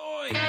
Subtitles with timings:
[0.00, 0.47] Oi!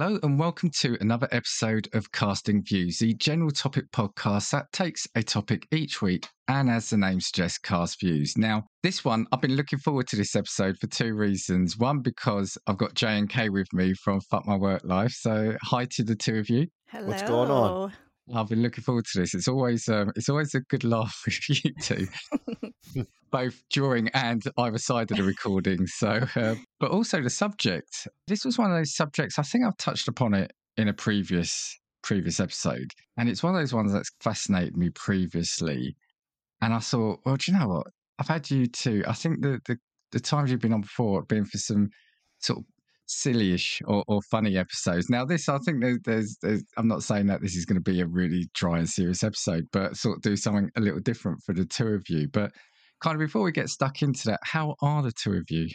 [0.00, 5.08] Hello, and welcome to another episode of Casting Views, the general topic podcast that takes
[5.16, 8.38] a topic each week and, as the name suggests, cast views.
[8.38, 11.78] Now, this one, I've been looking forward to this episode for two reasons.
[11.78, 15.10] One, because I've got Jay and Kay with me from Fuck My Work Life.
[15.10, 16.68] So, hi to the two of you.
[16.90, 17.08] Hello.
[17.08, 17.92] What's going on?
[18.32, 19.34] I've been looking forward to this.
[19.34, 22.06] It's always um, it's always a good laugh with you two,
[23.30, 25.86] both during and either side of the recording.
[25.86, 28.08] So, uh, but also the subject.
[28.26, 29.38] This was one of those subjects.
[29.38, 33.60] I think I've touched upon it in a previous previous episode, and it's one of
[33.60, 35.96] those ones that's fascinated me previously.
[36.60, 37.86] And I thought, well, do you know what?
[38.18, 39.04] I've had you two.
[39.06, 39.76] I think the the,
[40.12, 41.90] the times you've been on before have been for some
[42.40, 42.64] sort of
[43.08, 45.08] sillyish or, or funny episodes.
[45.08, 47.90] Now, this I think there's, there's, there's I'm not saying that this is going to
[47.90, 51.38] be a really dry and serious episode, but sort of do something a little different
[51.44, 52.28] for the two of you.
[52.28, 52.52] But
[53.00, 55.68] kind of before we get stuck into that, how are the two of you?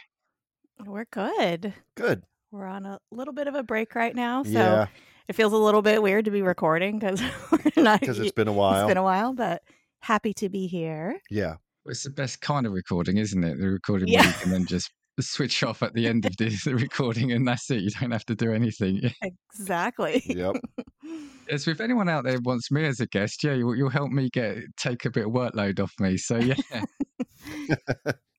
[0.85, 1.73] We're good.
[1.95, 2.23] Good.
[2.51, 4.87] We're on a little bit of a break right now, so Yeah,
[5.27, 7.99] it feels a little bit weird to be recording because we're not.
[8.01, 8.81] because it's been a while.
[8.81, 9.61] It's been a while, but
[10.01, 11.19] happy to be here.
[11.29, 11.55] yeah.
[11.85, 13.57] Well, It's the best kind of recording, isn't it?
[13.59, 14.19] The recording Yeah.
[14.21, 14.91] where you can then just
[15.21, 17.81] switch off at the end of the, the recording and that's it.
[17.81, 19.01] You don't have to do anything.
[19.55, 20.23] Exactly.
[20.25, 20.55] Yep.
[21.49, 24.29] As if anyone out there wants me as a guest, yeah, you'll, you'll help me
[24.31, 26.17] get take a bit of workload off me.
[26.17, 26.55] So yeah,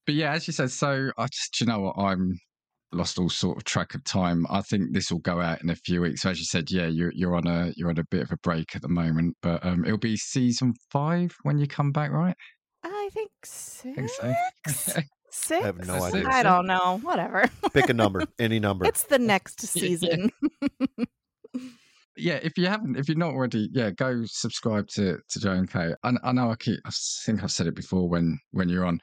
[0.06, 2.38] but yeah, as you said, so I just you know what I'm
[2.94, 4.46] lost all sort of track of time.
[4.48, 6.22] I think this will go out in a few weeks.
[6.22, 8.38] So as you said, yeah, you're you're on a you're on a bit of a
[8.38, 12.36] break at the moment, but um, it'll be season five when you come back, right?
[12.82, 13.94] I think six.
[13.94, 14.10] think
[14.68, 15.00] so.
[15.36, 15.64] Six.
[15.64, 16.28] I have no That's idea.
[16.28, 17.00] I don't know.
[17.02, 17.50] Whatever.
[17.72, 18.86] Pick a number, any number.
[18.86, 20.30] it's the next season.
[22.16, 25.68] yeah, if you haven't, if you're not already, yeah, go subscribe to to Joe and
[25.68, 25.92] Kay.
[26.04, 26.90] I, I know I keep, I
[27.24, 29.00] think I've said it before when when you're on.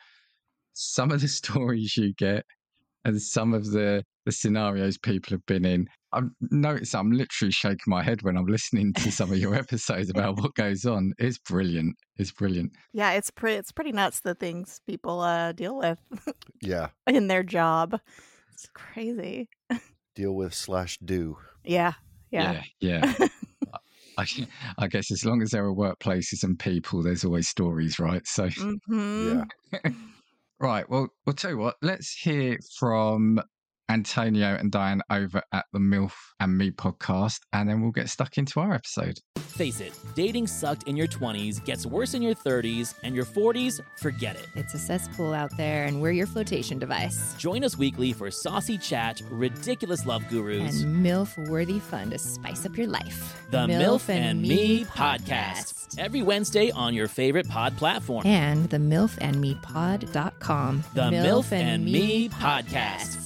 [0.73, 2.45] Some of the stories you get,
[3.03, 5.87] and some of the the scenarios people have been in.
[6.13, 10.09] I've noticed I'm literally shaking my head when I'm listening to some of your episodes
[10.09, 11.13] about what goes on.
[11.17, 11.95] It's brilliant.
[12.17, 12.73] It's brilliant.
[12.93, 13.57] yeah, it's pretty.
[13.57, 15.99] It's pretty nuts the things people uh, deal with
[16.61, 16.89] yeah.
[17.07, 17.99] in their job.
[18.51, 19.49] It's crazy.
[20.15, 21.37] Deal with slash do.
[21.63, 21.93] Yeah.
[22.29, 22.63] Yeah.
[22.79, 23.13] Yeah.
[23.19, 23.27] yeah.
[24.17, 24.25] I,
[24.77, 28.25] I guess as long as there are workplaces and people, there's always stories, right?
[28.27, 28.49] So.
[28.87, 29.91] hmm Yeah.
[30.61, 30.87] Right.
[30.87, 31.77] Well, we'll tell you what.
[31.81, 33.41] Let's hear from
[33.89, 38.37] Antonio and Diane over at the MILF and Me podcast, and then we'll get stuck
[38.37, 39.17] into our episode.
[39.37, 43.81] Face it, dating sucked in your 20s, gets worse in your 30s, and your 40s,
[43.99, 44.47] forget it.
[44.55, 47.35] It's a cesspool out there, and we're your flotation device.
[47.37, 52.65] Join us weekly for saucy chat, ridiculous love gurus, And MILF worthy fun to spice
[52.65, 53.37] up your life.
[53.51, 55.99] the MILF and Me podcast.
[55.99, 58.25] Every Wednesday on your favorite pod platform.
[58.25, 60.83] And the MILFandMePod.com.
[60.93, 63.20] The MILF and Me podcast.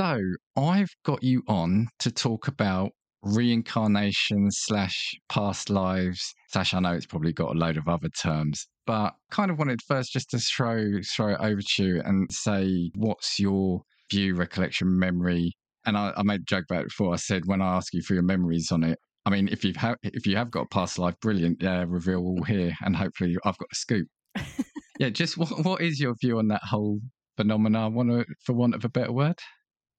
[0.00, 0.18] So
[0.56, 6.72] I've got you on to talk about reincarnation slash past lives slash.
[6.72, 10.10] I know it's probably got a load of other terms, but kind of wanted first
[10.10, 15.52] just to throw throw it over to you and say what's your view, recollection, memory.
[15.84, 17.12] And I, I made a joke about it before.
[17.12, 19.76] I said when I ask you for your memories on it, I mean, if you've
[19.76, 21.58] ha- if you have got a past life, brilliant.
[21.60, 24.08] Yeah, reveal all here, and hopefully I've got a scoop.
[24.98, 27.00] yeah, just what what is your view on that whole
[27.36, 27.90] phenomena?
[27.90, 29.36] Want to, for want of a better word?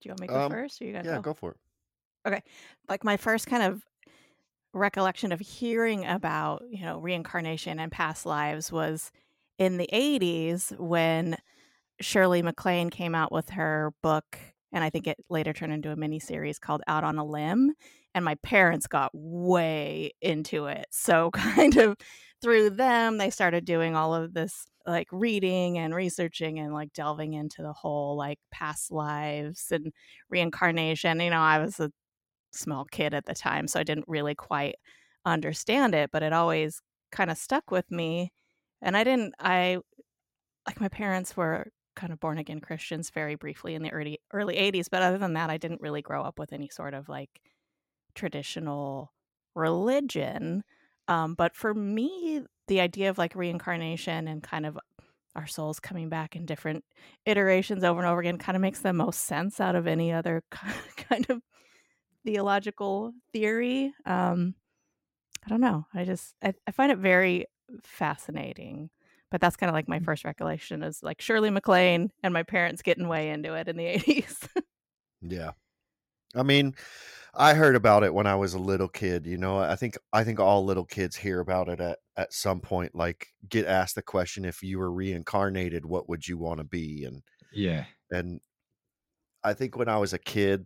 [0.01, 1.05] Do you want me to go Um, first, or you guys?
[1.05, 1.57] Yeah, go for it.
[2.25, 2.43] Okay.
[2.89, 3.85] Like my first kind of
[4.73, 9.11] recollection of hearing about you know reincarnation and past lives was
[9.57, 11.35] in the 80s when
[11.99, 14.39] shirley maclaine came out with her book
[14.71, 17.73] and i think it later turned into a mini series called out on a limb
[18.15, 21.97] and my parents got way into it so kind of
[22.41, 27.33] through them they started doing all of this like reading and researching and like delving
[27.33, 29.91] into the whole like past lives and
[30.29, 31.91] reincarnation you know i was a
[32.51, 34.75] small kid at the time, so I didn't really quite
[35.25, 38.31] understand it, but it always kind of stuck with me.
[38.81, 39.79] And I didn't, I,
[40.67, 44.57] like my parents were kind of born again Christians very briefly in the early early
[44.57, 47.41] 80s, but other than that, I didn't really grow up with any sort of like
[48.15, 49.13] traditional
[49.55, 50.63] religion.
[51.07, 54.77] Um, but for me, the idea of like reincarnation and kind of
[55.35, 56.83] our souls coming back in different
[57.25, 60.43] iterations over and over again kind of makes the most sense out of any other
[60.51, 61.41] kind of
[62.25, 63.93] theological theory.
[64.05, 64.55] Um,
[65.45, 65.85] I don't know.
[65.93, 67.45] I just I, I find it very
[67.83, 68.89] fascinating.
[69.29, 72.81] But that's kind of like my first recollection is like Shirley MacLaine and my parents
[72.81, 74.37] getting way into it in the eighties.
[75.21, 75.51] Yeah.
[76.35, 76.75] I mean,
[77.33, 79.25] I heard about it when I was a little kid.
[79.25, 82.59] You know, I think I think all little kids hear about it at at some
[82.61, 82.93] point.
[82.95, 87.05] Like, get asked the question: if you were reincarnated, what would you want to be?
[87.05, 87.85] And Yeah.
[88.11, 88.41] and
[89.43, 90.65] I think when I was a kid,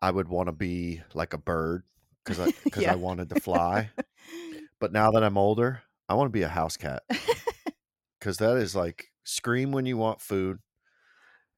[0.00, 1.84] I would want to be like a bird
[2.24, 2.86] because I because Yeah.
[2.86, 3.90] I wanted to fly.
[4.80, 7.02] but now that I'm older, I want to be a house cat
[8.18, 10.58] because that is like scream when you want food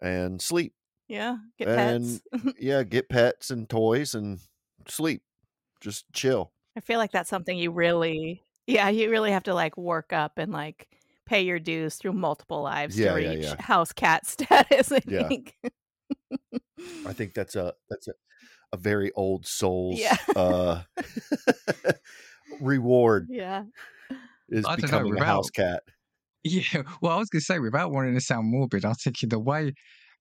[0.01, 0.75] and sleep.
[1.11, 2.55] Yeah, get And- pets.
[2.61, 4.39] Yeah, get pets and toys and
[4.89, 5.23] sleep.
[5.81, 6.53] Just chill.
[6.77, 10.39] I feel like that's something you really, yeah, you really have to like work up
[10.39, 10.87] and like
[11.27, 13.61] pay your dues through multiple lives Yeah, to yeah, reach yeah.
[13.61, 14.93] house cat status.
[14.93, 15.29] I Yeah.
[15.29, 15.55] think.
[17.07, 18.13] I think that's a that's a,
[18.73, 20.17] a very old soul's Yeah.
[20.37, 20.83] uh
[22.61, 23.65] reward yeah.
[24.49, 25.83] is I becoming a house cat.
[26.43, 29.39] Yeah, well, I was going to say, without wanting to sound morbid, I'm thinking the
[29.39, 29.75] way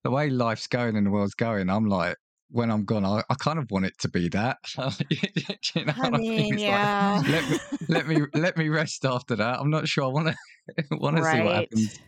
[0.04, 2.16] the way life's going and the world's going, I'm like,
[2.52, 4.58] when I'm gone, I, I kind of want it to be that.
[5.76, 7.22] you know I mean, like, yeah.
[7.28, 9.60] let me let me let me rest after that.
[9.60, 10.36] I'm not sure I want to
[10.92, 12.00] want to see what happens.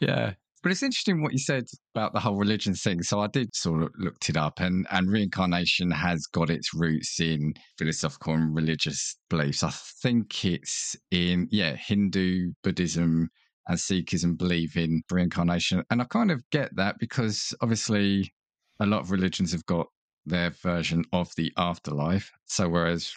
[0.00, 0.32] Yeah.
[0.62, 1.64] But it's interesting what you said
[1.94, 3.02] about the whole religion thing.
[3.02, 7.18] So I did sort of looked it up and, and reincarnation has got its roots
[7.18, 9.62] in philosophical and religious beliefs.
[9.62, 13.30] I think it's in, yeah, Hindu, Buddhism
[13.68, 15.82] and Sikhism believe in reincarnation.
[15.90, 18.32] And I kind of get that because obviously
[18.80, 19.86] a lot of religions have got
[20.26, 22.30] their version of the afterlife.
[22.46, 23.12] So whereas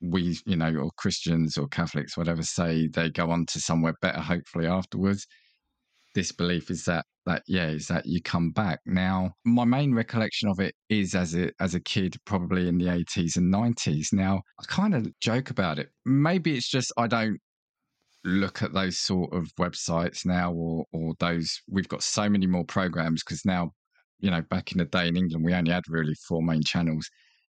[0.00, 4.20] we, you know, or Christians or Catholics, whatever, say they go on to somewhere better,
[4.20, 5.26] hopefully afterwards.
[6.14, 8.80] This belief is that that yeah, is that you come back.
[8.84, 12.88] Now, my main recollection of it is as a as a kid, probably in the
[12.92, 14.10] eighties and nineties.
[14.12, 15.88] Now, I kind of joke about it.
[16.04, 17.38] Maybe it's just I don't
[18.24, 21.60] look at those sort of websites now, or or those.
[21.68, 23.72] We've got so many more programs because now,
[24.20, 27.08] you know, back in the day in England, we only had really four main channels,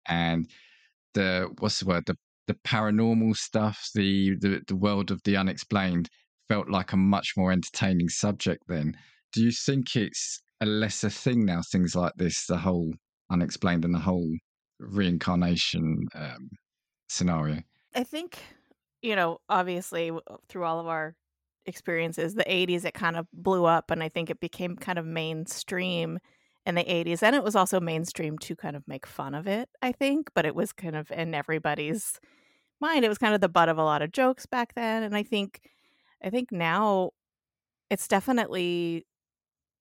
[0.08, 0.50] and
[1.14, 2.16] the what's the word the
[2.48, 6.10] the paranormal stuff, the, the the world of the unexplained
[6.48, 8.98] felt like a much more entertaining subject then.
[9.34, 12.92] Do you think it's a lesser thing now, things like this, the whole
[13.32, 14.36] unexplained and the whole
[14.80, 16.50] reincarnation um,
[17.08, 17.62] scenario?
[17.96, 18.40] I think,
[19.02, 21.16] you know, obviously uh, through all of our
[21.66, 25.06] experiences, the 80s, it kind of blew up and I think it became kind of
[25.06, 26.20] mainstream
[26.66, 27.24] in the 80s.
[27.24, 30.46] And it was also mainstream to kind of make fun of it, I think, but
[30.46, 32.20] it was kind of in everybody's
[32.82, 33.06] mind.
[33.06, 35.04] It was kind of the butt of a lot of jokes back then.
[35.04, 35.62] And I think,
[36.24, 37.12] I think now
[37.90, 39.06] it's definitely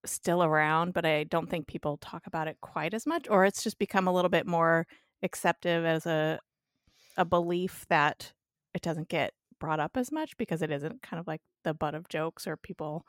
[0.06, 3.62] still around, but I don't think people talk about it quite as much, or it's
[3.62, 4.86] just become a little bit more
[5.22, 6.38] acceptive as a
[7.16, 8.32] a belief that
[8.78, 11.96] it doesn't get brought up as much because it isn't kind of like the butt
[11.96, 13.04] of jokes or people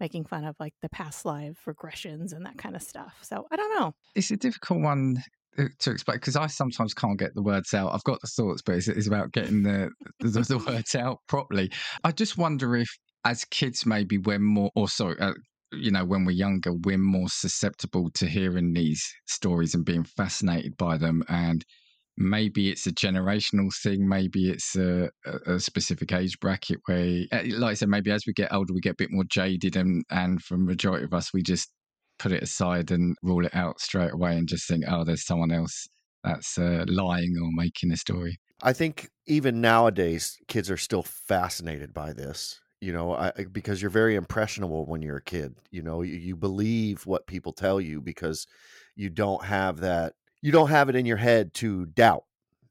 [0.00, 3.18] making fun of like the past life regressions and that kind of stuff.
[3.20, 3.94] So I don't know.
[4.14, 5.22] It's a difficult one
[5.58, 7.92] uh, to explain because I sometimes can't get the words out.
[7.92, 9.90] I've got the thoughts, but it's, it's about getting the,
[10.20, 11.70] the the words out properly.
[12.02, 12.88] I just wonder if,
[13.26, 15.34] as kids, maybe we're more, or sorry, uh,
[15.70, 20.78] you know, when we're younger, we're more susceptible to hearing these stories and being fascinated
[20.78, 21.22] by them.
[21.28, 21.62] And
[22.16, 24.08] maybe it's a generational thing.
[24.08, 25.10] Maybe it's a,
[25.46, 28.80] a, specific age bracket where, uh, like I said, maybe as we get older, we
[28.80, 31.70] get a bit more jaded, and and for majority of us, we just
[32.18, 35.50] put it aside and rule it out straight away and just think, oh, there's someone
[35.50, 35.88] else
[36.22, 38.38] that's uh, lying or making a story.
[38.62, 42.60] I think even nowadays, kids are still fascinated by this.
[42.80, 45.56] You know, I- because you're very impressionable when you're a kid.
[45.70, 48.46] You know, you, you believe what people tell you because
[48.96, 50.14] you don't have that.
[50.44, 52.24] You don't have it in your head to doubt.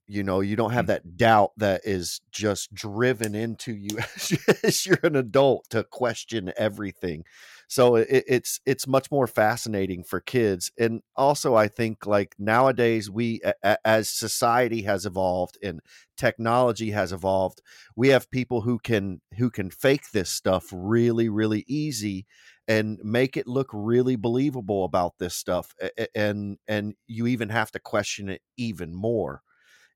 [0.06, 0.90] You know, you don't have Mm.
[0.90, 3.98] that doubt that is just driven into you
[4.64, 7.24] as, you're an adult to question everything.
[7.68, 13.10] So it, it's it's much more fascinating for kids, and also I think like nowadays
[13.10, 13.42] we,
[13.84, 15.80] as society has evolved and
[16.16, 17.64] technology has evolved,
[17.96, 22.28] we have people who can who can fake this stuff really really easy
[22.68, 25.76] and make it look really believable about this stuff,
[26.16, 29.44] and and you even have to question it even more,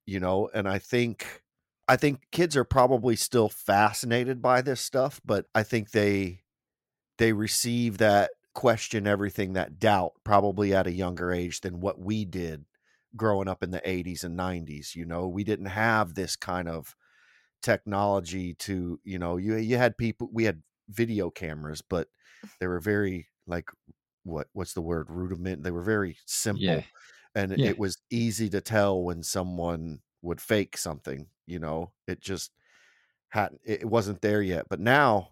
[0.05, 0.49] you know.
[0.53, 1.43] And I think
[1.87, 6.43] I think kids are probably still fascinated by this stuff, but I think they
[7.17, 12.25] they receive that question everything that doubt probably at a younger age than what we
[12.25, 12.65] did
[13.15, 16.95] growing up in the 80s and 90s you know we didn't have this kind of
[17.61, 22.09] technology to you know you you had people we had video cameras but
[22.59, 23.69] they were very like
[24.23, 26.83] what what's the word rudiment they were very simple Yeah.
[27.35, 27.61] and Yeah.
[27.63, 32.51] it was easy to tell when someone would fake something you know it just
[33.29, 35.29] hadn't it wasn't there yet but now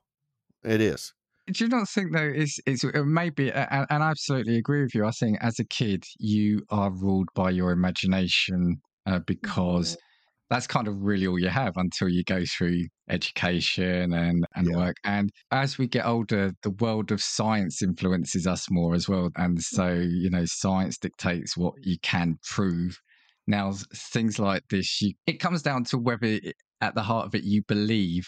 [0.64, 1.14] it is
[1.52, 2.32] Do you not think though?
[2.34, 5.06] It's it's it maybe, and, and I absolutely agree with you.
[5.06, 9.98] I think as a kid, you are ruled by your imagination uh, because Mhm.
[10.50, 14.78] That's kind of really all you have until you go through education and and Yeah.
[14.78, 14.98] work.
[15.04, 19.30] And as we get older, the world of science influences us more as well.
[19.36, 20.12] And so mm.
[20.12, 22.98] you know, science dictates what you can prove.
[23.48, 27.36] Now, things like this, you, it comes down to whether, it- at the heart of
[27.36, 28.28] it, you believe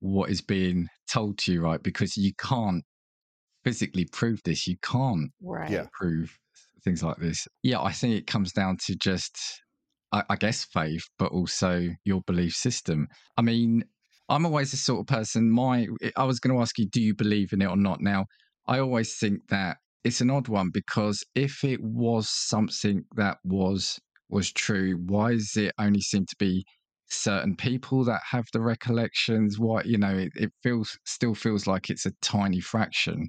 [0.00, 1.82] what is being told to you, right?
[1.82, 2.84] Because you can't
[3.64, 4.66] physically prove this.
[4.66, 5.70] You can't Right.
[5.70, 5.86] Yeah.
[5.92, 6.36] prove
[6.84, 7.46] things like this.
[7.62, 9.36] Yeah, I think it comes down to just,
[10.12, 13.08] I, guess, faith, but also your belief system.
[13.38, 13.84] I mean,
[14.28, 15.50] I'm always the sort of person.
[15.50, 18.00] My, eh, I was going to ask you, do you believe in it or not?
[18.00, 18.26] Now,
[18.66, 23.98] I always think that it's an odd one because if it was something that was
[24.28, 26.64] was true, why does it only seem to be
[27.08, 29.58] certain people that have the recollections?
[29.58, 33.28] Why, you know, it, it feels still feels like it's a tiny fraction.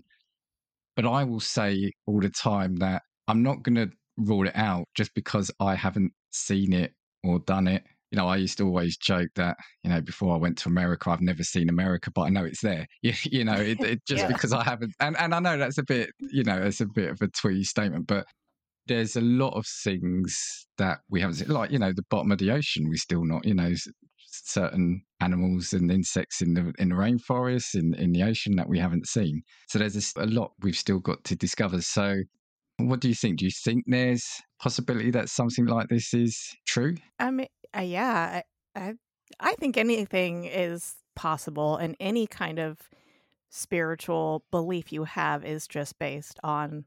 [0.95, 4.85] But I will say all the time that I'm not going to rule it out
[4.95, 7.83] just because I haven't seen it or done it.
[8.11, 11.09] You know, I used to always joke that, you know, before I went to America,
[11.09, 12.85] I've never seen America, but I know it's there.
[13.01, 14.27] You, you know, it, it just Yeah.
[14.27, 17.09] because I haven't, and, and I know that's a bit, you know, it's a bit
[17.09, 18.25] of a twee statement, but
[18.87, 22.37] there's a lot of things that we haven't seen, like, you know, the bottom of
[22.39, 23.73] the ocean, we still not, you know,
[24.25, 28.79] certain animals and insects in the in the rainforest in in the ocean that we
[28.79, 32.15] haven't seen so there's this, a lot we've still got to discover so
[32.77, 36.95] what do you think do you think there's possibility that something like this is true
[37.19, 38.41] I mean, uh, yeah,
[38.75, 38.93] I, I,
[39.39, 42.79] I think anything is possible, and any kind of
[43.49, 46.85] spiritual belief you have is just based on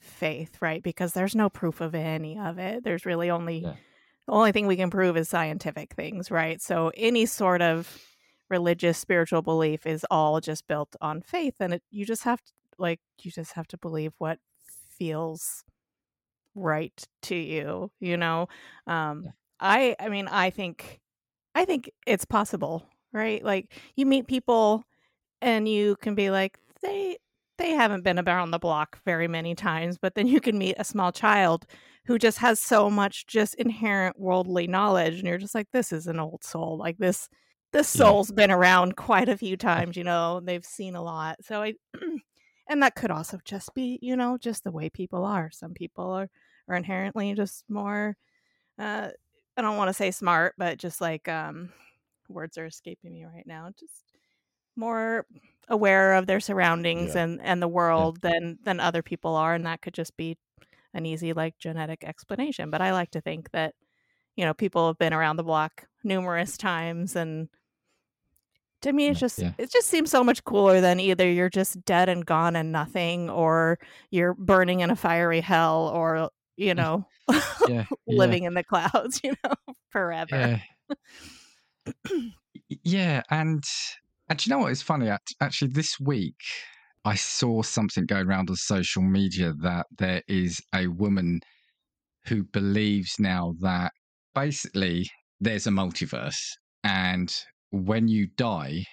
[0.00, 0.82] faith, right?
[0.82, 2.84] Because there's no proof of any of it.
[2.84, 3.76] There's really only Yeah.
[4.26, 6.60] the only thing we can prove is scientific things, right?
[6.60, 8.02] So any sort of
[8.48, 12.52] religious spiritual belief is all just built on faith, and it, you just have to
[12.78, 14.38] like you just have to believe what
[15.00, 15.64] feels
[16.54, 18.48] right to you you know
[18.86, 19.32] um Yeah.
[19.60, 21.00] i i mean i think
[21.54, 24.84] i think it's possible right like you meet people
[25.42, 27.18] and you can be like they
[27.58, 30.84] they haven't been around the block very many times but then you can meet a
[30.84, 31.66] small child
[32.06, 36.06] who just has so much just inherent worldly knowledge and you're just like this is
[36.06, 37.28] an old soul like this
[37.72, 38.14] this Yeah.
[38.14, 41.74] soul's been around quite a few times you know they've seen a lot so i
[42.70, 45.50] and that could also just be you know just the way people are.
[45.52, 46.30] Some people are
[46.68, 48.16] are inherently just more
[48.78, 49.10] uh
[49.56, 51.72] i don't want to say smart but just like um
[52.28, 54.04] words are escaping me right now just
[54.76, 55.26] more
[55.68, 57.24] aware of their surroundings Yeah.
[57.24, 60.38] and and the world than than other people are and that could just be
[60.94, 62.70] an easy like genetic explanation.
[62.70, 63.74] But i like to think that
[64.36, 67.48] you know people have been around the block numerous times and
[68.82, 69.52] to me it's just yeah.
[69.58, 73.28] it just seems so much cooler than either you're just dead and gone and nothing
[73.30, 73.78] or
[74.10, 76.76] you're burning in a fiery hell or you mm.
[76.76, 77.06] know
[77.68, 80.60] yeah living in the clouds you know forever.
[80.88, 80.94] Yeah.
[82.84, 83.64] Yeah and
[84.28, 85.10] and you know what is funny?
[85.40, 86.36] Actually this week
[87.04, 91.40] i saw something going around on social media that there is a woman
[92.26, 93.92] who believes now that
[94.34, 95.08] basically
[95.40, 96.38] there's a multiverse
[96.84, 97.34] and
[97.70, 98.84] when you die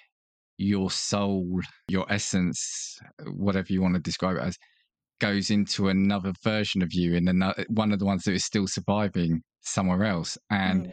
[0.56, 2.98] your soul your essence
[3.32, 4.58] whatever you want to describe it as
[5.20, 8.66] goes into another version of you in another one of the ones that is still
[8.66, 10.92] surviving somewhere else and Mm.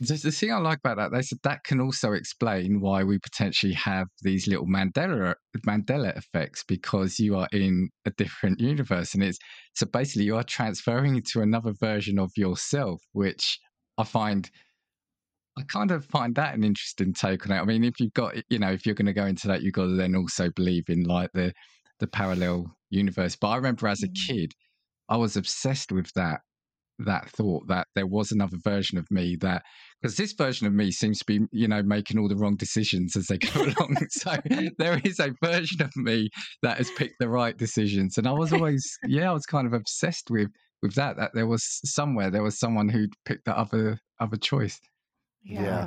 [0.00, 3.18] the, the thing I like about that, they said that can also explain why we
[3.18, 5.34] potentially have these little Mandela
[5.66, 9.38] Mandela effects because you are in a different universe, and it's
[9.74, 13.58] so basically you are transferring into another version of yourself, which
[13.98, 14.48] I find.
[15.58, 17.60] I kind of find that an interesting take on it.
[17.60, 19.74] I mean, if you've got, you know, if you're going to go into that, you've
[19.74, 21.52] got to then also believe in like the
[21.98, 23.34] the parallel universe.
[23.34, 24.26] But I remember as a Mhm.
[24.26, 24.52] kid,
[25.08, 26.42] I was obsessed with that
[27.00, 29.62] that thought that there was another version of me that
[30.00, 33.14] because this version of me seems to be you know making all the wrong decisions
[33.16, 34.36] as they go along so
[34.78, 36.28] there is a version of me
[36.62, 39.72] that has picked the right decisions and i was always yeah i was kind of
[39.72, 40.48] obsessed with
[40.82, 44.80] with that that there was somewhere there was someone who'd picked the other other choice
[45.48, 45.86] yeah,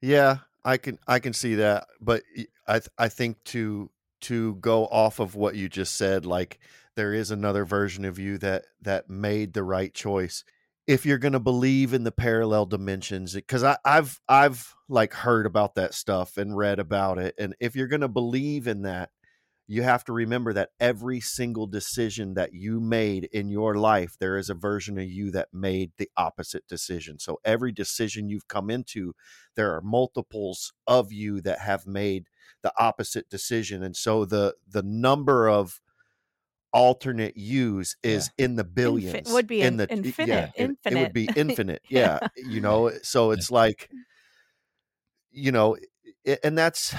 [0.00, 0.38] Yeah.
[0.64, 2.22] I can I can see that, but
[2.68, 3.90] i th- I think to
[4.22, 6.58] to go off of what you just said, like
[6.96, 10.44] there is another version of you that that made the right choice.
[10.86, 15.46] If you're going to believe in the parallel dimensions, because I I've I've like heard
[15.46, 19.10] about that stuff and read about it, and if you're going to believe in that,
[19.72, 24.36] you have to remember that every single decision that you made in your life, there
[24.36, 27.20] is a version of you that made the opposite decision.
[27.20, 29.14] So every decision you've come into,
[29.54, 32.26] there are multiples of you that have made
[32.62, 33.82] the opposite decision.
[33.84, 35.80] And so the the number of
[36.72, 39.30] alternate use is in the billions.
[39.32, 41.82] would be in in- the infinite, yeah, it- It, would be infinite.
[41.90, 42.90] Yeah, you know.
[43.02, 43.90] So it's like,
[45.30, 45.76] you know,
[46.26, 46.94] i- and that's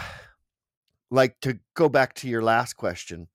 [1.12, 3.28] like to go back to your last question.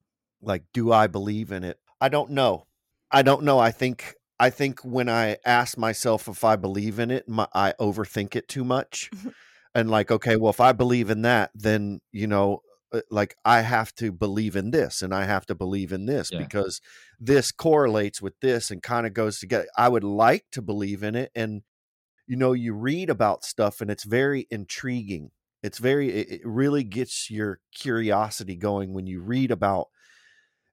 [0.42, 1.78] Like, do I believe in it?
[2.00, 2.66] I don't know.
[3.12, 3.58] I don't know.
[3.58, 7.74] I think I think when I ask myself if I believe in it, my, I
[7.80, 9.10] overthink it too much.
[9.74, 13.60] and like, okay, well, if I believe in that, then you know, uh, like I
[13.60, 16.38] have to believe in this, and I have to believe in this Yeah.
[16.38, 16.80] because
[17.20, 19.66] this correlates with this and kind of goes together.
[19.76, 21.62] I would like to believe in it, and
[22.26, 25.30] you know, you read about stuff, and it's very intriguing.
[25.62, 29.88] It's very, it, it really gets your curiosity going when you read about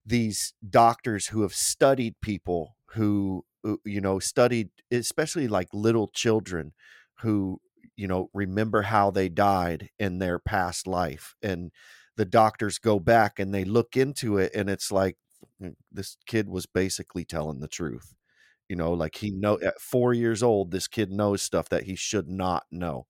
[0.06, 6.74] these doctors who have studied people who who, you know studied especially like little children
[7.20, 7.60] who
[7.96, 11.72] you know remember how they died in their past life and
[12.18, 15.18] the doctors go back and they look into it and it's like
[15.62, 18.14] "Mm, this kid was basically telling the truth.
[18.70, 21.96] You know like he know at 4 years old this kid knows stuff that he
[21.96, 23.08] should not know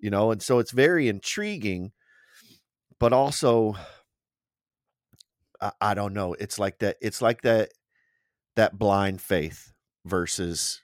[0.00, 1.92] you know and so it's very intriguing
[2.98, 3.74] but also
[5.60, 6.34] I, I don't know.
[6.34, 6.96] It's like that.
[7.00, 7.70] It's like that.
[8.56, 9.72] That blind faith
[10.04, 10.82] versus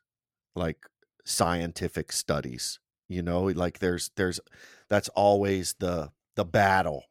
[0.56, 0.78] like
[1.24, 2.80] scientific studies.
[3.08, 4.40] You know, like there's there's
[4.88, 7.04] that's always the the battle.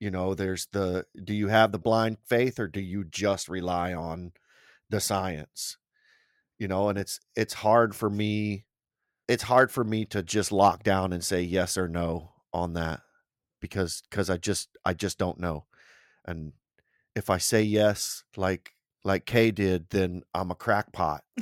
[0.00, 3.94] You know, there's the do you have the blind faith or do you just rely
[3.94, 4.32] on
[4.90, 5.78] the science?
[6.58, 8.66] You know, and it's it's hard for me.
[9.28, 13.00] It's hard for me to just lock down and say yes or no on that
[13.60, 15.66] because because I just I just don't know.
[16.24, 16.52] And
[17.14, 18.70] if I say yes, like
[19.04, 21.22] like Kay did, then I'm a crackpot.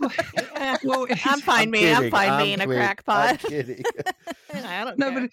[0.84, 3.44] Well, I'm fine being I'm kidding, fine I'm being a crackpot.
[3.44, 5.14] I don't No, care.
[5.14, 5.30] but it,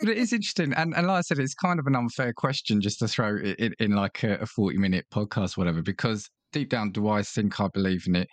[0.00, 2.80] but it is interesting, and, and like I said, it's kind of an unfair question
[2.80, 5.82] just to throw it in, in like a, a forty-minute podcast, whatever.
[5.82, 8.28] Because deep down, do I think I believe in it?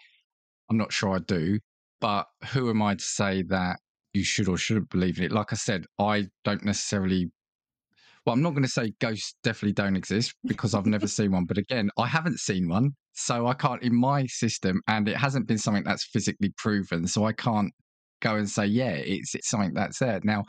[0.69, 1.59] I'm not sure I do,
[2.01, 3.79] but who am I to say that
[4.13, 5.31] you should or shouldn't believe in it?
[5.31, 7.31] Like I said, I don't necessarily.
[8.25, 11.45] Well, I'm not going to say ghosts definitely don't exist because I've never seen one.
[11.45, 15.47] But again, I haven't seen one, so I can't in my system, and it hasn't
[15.47, 17.05] been something that's physically proven.
[17.05, 17.73] So I can't
[18.21, 20.21] go and say, yeah, it's, it's something that's there.
[20.23, 20.45] Now,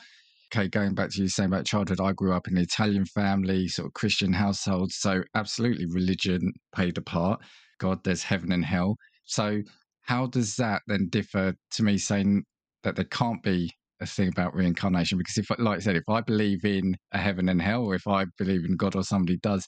[0.55, 3.67] okay, going back to you saying about childhood, I grew up in an Italian family,
[3.67, 4.93] sort of Christian household.
[4.93, 7.41] So absolutely religion played a part.
[7.81, 8.97] God, there's heaven and hell.
[9.25, 9.63] So
[10.05, 12.45] how does that then differ to me saying
[12.83, 15.19] that there can't be a thing about reincarnation?
[15.19, 18.07] Because if, like I said, if I believe in a heaven and hell, or if
[18.07, 19.67] I believe in God or somebody does,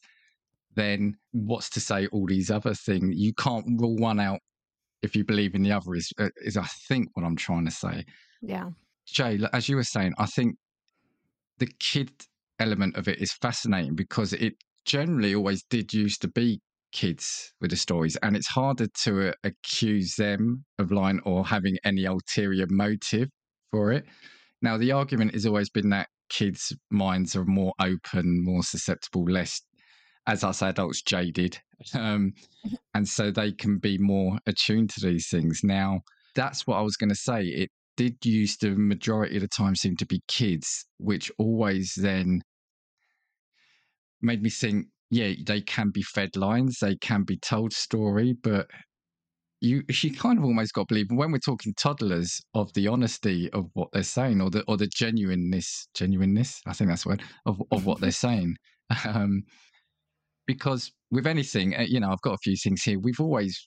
[0.74, 3.16] then what's to say all these other things?
[3.16, 4.40] You can't rule one out
[5.02, 5.94] if you believe in the other.
[5.94, 8.04] Is uh, is I think what I'm trying to say.
[8.42, 8.70] yeah.
[9.06, 10.56] Jay, as you were saying, I think
[11.58, 12.10] the kid
[12.58, 16.60] element of it is fascinating because it generally always did used to be
[16.96, 21.76] kids with the stories, and it's harder to uh, accuse them of lying or having
[21.84, 23.28] any ulterior motive
[23.70, 24.04] for it.
[24.62, 29.60] Now, the argument has always been that kids' minds are more open, more susceptible, less,
[30.26, 31.58] as I say, adults jaded,
[31.94, 32.32] um,
[32.94, 35.60] and so they can be more attuned to these things.
[35.62, 36.00] Now,
[36.34, 37.42] that's what I was going to say.
[37.44, 42.40] It did used to majority of the time seem to be kids, which always then
[44.22, 48.66] made me think, yeah, they can be fed lines, they can be told story, but
[49.60, 53.50] you she kind of almost got to believe when we're talking toddlers of the honesty
[53.52, 57.22] of what they're saying or the or the genuineness genuineness I think that's the word
[57.46, 58.56] of of what they're saying.
[59.04, 59.42] Um
[60.46, 63.58] because with anything uh, you know I've got a few things here we've always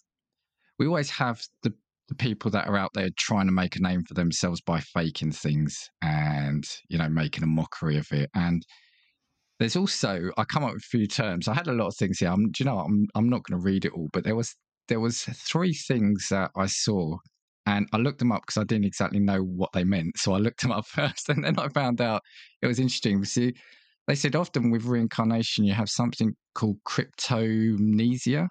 [0.77, 1.73] we always have the
[2.07, 5.31] the people that are out there trying to make a name for themselves by faking
[5.31, 8.63] things and you know making a mockery of it and
[9.59, 11.47] there's also I come up with a few terms.
[11.47, 12.29] I had a lot of things here.
[12.29, 12.79] I'm, do you know?
[12.79, 14.55] I'm I'm not going to read it all, but there was
[14.87, 17.17] there was three things that I saw,
[17.65, 20.17] and I looked them up because I didn't exactly know what they meant.
[20.17, 22.21] So I looked them up first, and then I found out
[22.61, 23.23] it was interesting.
[23.25, 23.53] See,
[24.07, 28.47] they said often with reincarnation you have something called cryptomnesia,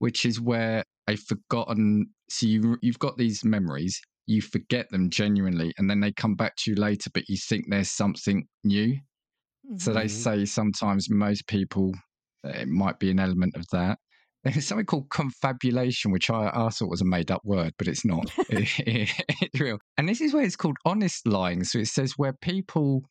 [0.00, 2.06] which is where a forgotten.
[2.30, 6.56] So you you've got these memories, you forget them genuinely, and then they come back
[6.58, 8.98] to you later, but you think there's something new.
[9.76, 10.10] So they Mhm.
[10.10, 11.94] say sometimes most people,
[12.44, 13.98] it might be an element of that.
[14.44, 18.04] There's something called confabulation, which I, I thought was a made up word, but it's
[18.04, 18.30] not.
[18.48, 18.68] It-
[19.42, 19.78] it's real.
[19.98, 21.64] And this is where it's called honest lying.
[21.64, 23.02] So it says where people,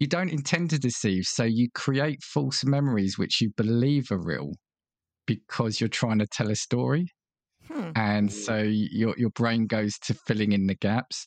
[0.00, 1.24] you don't intend to deceive.
[1.26, 4.52] So you create false memories which you believe are real
[5.26, 7.08] because you're trying to tell a story.
[7.68, 7.92] Hmm.
[7.94, 11.26] And so your your brain goes to filling in the gaps.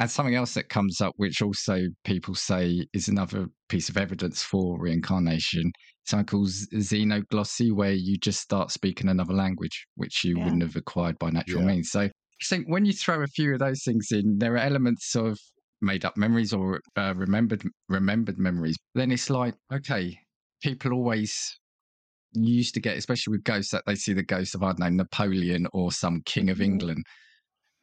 [0.00, 4.42] And something else that comes up, which also people say is another piece of evidence
[4.44, 5.72] for reincarnation,
[6.04, 10.44] something called xenoglossy, where you just start speaking another language, which you Yeah.
[10.44, 11.66] wouldn't have acquired by natural Yeah.
[11.66, 11.90] means.
[11.90, 12.10] So I
[12.44, 15.36] think when you throw a few of those things in, there are elements of
[15.80, 18.76] made up memories or uh, remembered remembered memories.
[18.94, 20.16] Then it's like, okay,
[20.62, 21.58] people always
[22.32, 24.88] used to get, especially with ghosts, that they see the ghost of I don't know
[24.90, 26.62] Napoleon or some king of Mhm.
[26.62, 27.04] England.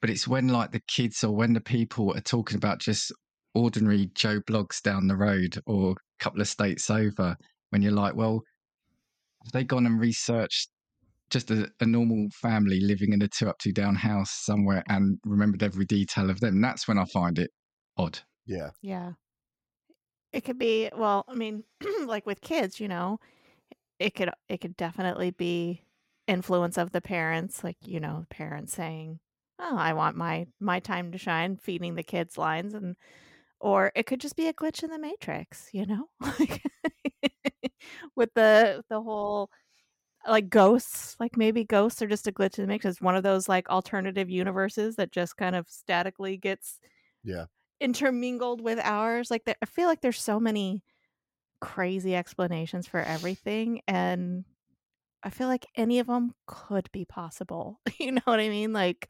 [0.01, 3.12] But it's when like the kids or when the people are talking about just
[3.53, 7.36] ordinary Joe Bloggs down the road or a couple of states over,
[7.69, 8.41] when you're like, well,
[9.43, 10.69] have they gone and researched
[11.29, 15.17] just a, a normal family living in a two up, two down house somewhere and
[15.25, 16.62] remembered every detail of them?
[16.62, 17.51] That's when I find it
[17.97, 18.19] odd.
[18.45, 18.71] Yeah.
[18.81, 19.13] Yeah.
[20.31, 21.63] It could be well, I mean,
[22.05, 23.19] like with kids, you know,
[23.99, 25.81] it could it could definitely be
[26.27, 29.19] influence of the parents, like, you know, parents saying,
[29.59, 32.95] "Oh, I want my my time to shine," feeding the kids lines and
[33.61, 36.09] or it could just be a glitch in the matrix, you know?
[38.15, 39.49] With the the whole
[40.27, 42.95] like ghosts, like maybe ghosts are just a glitch in the matrix.
[42.97, 46.79] It's one of those like alternative universes that just kind of statically gets
[47.23, 47.47] Yeah.
[47.79, 49.29] intermingled with ours.
[49.31, 50.83] Like there, I feel like there's so many
[51.61, 54.45] crazy explanations for everything, and
[55.25, 57.81] I feel like any of them could be possible.
[57.99, 58.73] you know what I mean?
[58.73, 59.09] Like,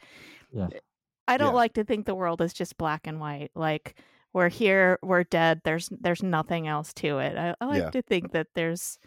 [0.52, 0.70] Yeah.
[0.74, 0.80] Eh,
[1.28, 1.56] I don't Yeah.
[1.56, 3.52] like to think the world is just black and white.
[3.56, 4.00] Like
[4.34, 5.62] we're here, we're dead.
[5.66, 7.38] There's there's nothing else to it.
[7.38, 7.92] I, I like Yeah.
[7.92, 9.00] to think that there's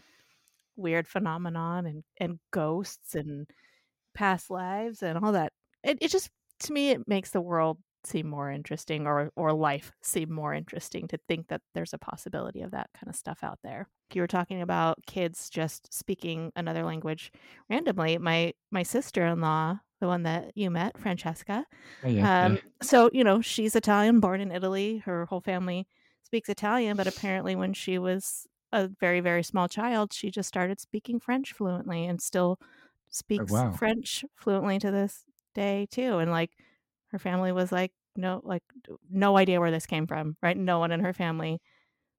[0.77, 3.49] weird phenomenon and and ghosts and
[4.15, 5.53] past lives and all that.
[5.83, 9.91] It it just to me it makes the world seem more interesting or or life
[10.01, 13.59] seem more interesting to think that there's a possibility of that kind of stuff out
[13.63, 13.87] there.
[14.13, 17.31] You were talking about kids just speaking another language
[17.69, 18.17] randomly.
[18.17, 21.65] My my sister-in-law, the one that you met, Francesca,
[22.03, 22.59] Oh, yeah, um, yeah.
[22.81, 24.97] so you know she's Italian, born in Italy.
[24.99, 25.87] Her whole family
[26.23, 30.79] speaks Italian, but apparently when she was a very very small child, she just started
[30.79, 32.59] speaking French fluently and still
[33.09, 33.71] speaks wow.
[33.71, 36.17] French fluently to this day too.
[36.19, 36.51] And like
[37.11, 38.63] her family was like no like
[39.09, 40.57] no idea where this came from, right?
[40.57, 41.61] No one in her family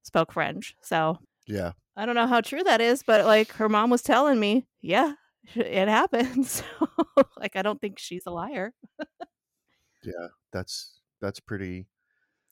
[0.03, 0.75] spoke French.
[0.81, 1.73] So Yeah.
[1.95, 5.13] I don't know how true that is, but like her mom was telling me, yeah,
[5.55, 6.63] it happens.
[7.17, 8.73] So like I don't think she's a liar.
[10.03, 10.27] Yeah.
[10.51, 11.87] That's that's pretty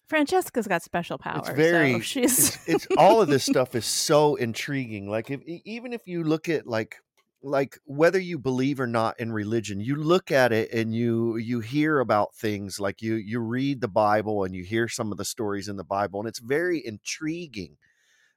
[0.07, 1.47] Francesca's got special powers.
[1.47, 5.41] it's very so she's it's, it's all of this stuff is so intriguing like if
[5.45, 6.97] even if you look at like
[7.41, 11.61] like whether you believe or not in religion you look at it and you you
[11.61, 15.23] hear about things like you you read the bible and you hear some of the
[15.25, 17.77] stories in the bible and it's very intriguing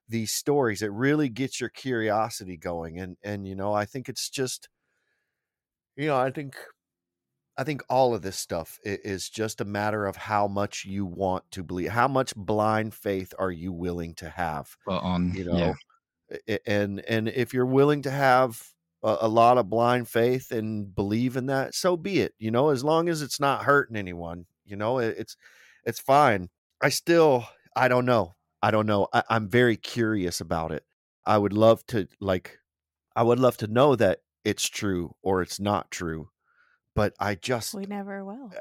[0.08, 4.30] these stories it really gets your curiosity going and and you know i think it's
[4.30, 4.68] just
[5.96, 6.56] you know i think
[7.56, 11.50] I think all of this stuff is just a matter of how much you want
[11.52, 11.90] to believe.
[11.90, 14.76] How much blind faith are you willing to have?
[14.84, 15.32] Spot on.
[15.32, 15.80] You know,
[16.48, 18.71] I- and and if you're willing to have
[19.02, 22.34] a, a lot of blind faith and believe in that, so be it.
[22.38, 25.36] You know, as long as it's not hurting anyone, you know, it, it's
[25.84, 26.48] it's fine.
[26.80, 28.34] I still, I don't know.
[28.62, 29.08] I don't know.
[29.12, 30.84] I, I'm very curious about it.
[31.26, 32.58] I would love to like,
[33.16, 36.30] I would love to know that it's true or it's not true.
[36.94, 38.52] But I just, we never will.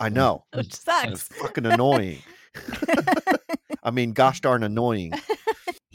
[0.00, 0.44] I know.
[0.54, 1.22] Which It's sucks.
[1.24, 2.18] fucking annoying.
[3.82, 5.12] I mean, gosh darn annoying.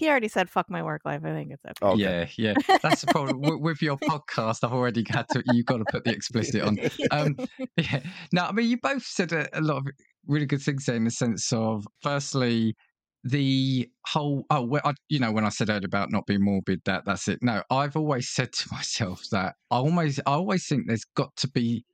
[0.03, 1.21] He already said fuck my work life.
[1.23, 1.93] I think it's okay.
[1.93, 2.29] Okay.
[2.37, 2.77] Yeah, yeah.
[2.81, 4.63] That's the problem with, with your podcast.
[4.63, 5.41] I've already had to.
[5.53, 6.77] You've got to put the explicit on.
[7.11, 7.37] Um,
[7.77, 8.01] yeah.
[8.33, 9.87] No, I mean, you both said a, a lot of
[10.27, 12.75] really good things there in the sense of, firstly,
[13.23, 14.45] the whole.
[14.49, 17.29] Oh, well, I, you know, when I said earlier about not being morbid, that that's
[17.29, 17.39] it.
[17.41, 21.47] No, I've always said to myself that I almost, I always think there's got to
[21.47, 21.85] be.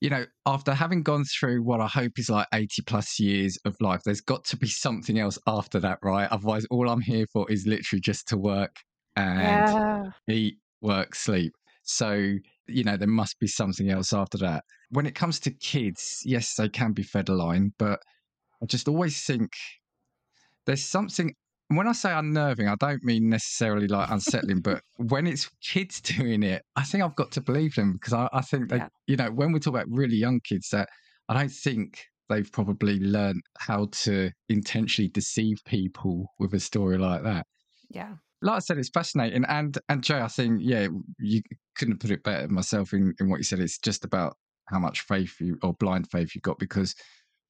[0.00, 3.76] You know, after having gone through what I hope is like 80 plus years of
[3.80, 6.28] life, there's got to be something else after that, right?
[6.30, 8.76] Otherwise, all I'm here for is literally just to work
[9.16, 10.10] and yeah.
[10.28, 11.52] eat, work, sleep.
[11.84, 12.34] So,
[12.66, 14.64] you know, there must be something else after that.
[14.90, 18.00] When it comes to kids, yes, they can be fed a line, but
[18.62, 19.52] I just always think
[20.66, 21.34] there's something.
[21.68, 26.42] When I say unnerving, I don't mean necessarily like unsettling, but when it's kids doing
[26.42, 28.88] it, I think I've got to believe them because I, I think they, Yeah.
[29.06, 30.88] you know, when we talk about really young kids, that
[31.28, 37.22] I don't think they've probably learned how to intentionally deceive people with a story like
[37.22, 37.46] that
[37.90, 38.14] Yeah.
[38.42, 39.44] like I said, it's fascinating.
[39.46, 41.42] And and Jay, I think yeah, you
[41.76, 43.60] couldn't put it better myself in, in what you said.
[43.60, 44.36] It's just about
[44.70, 46.94] how much faith you or blind faith you got because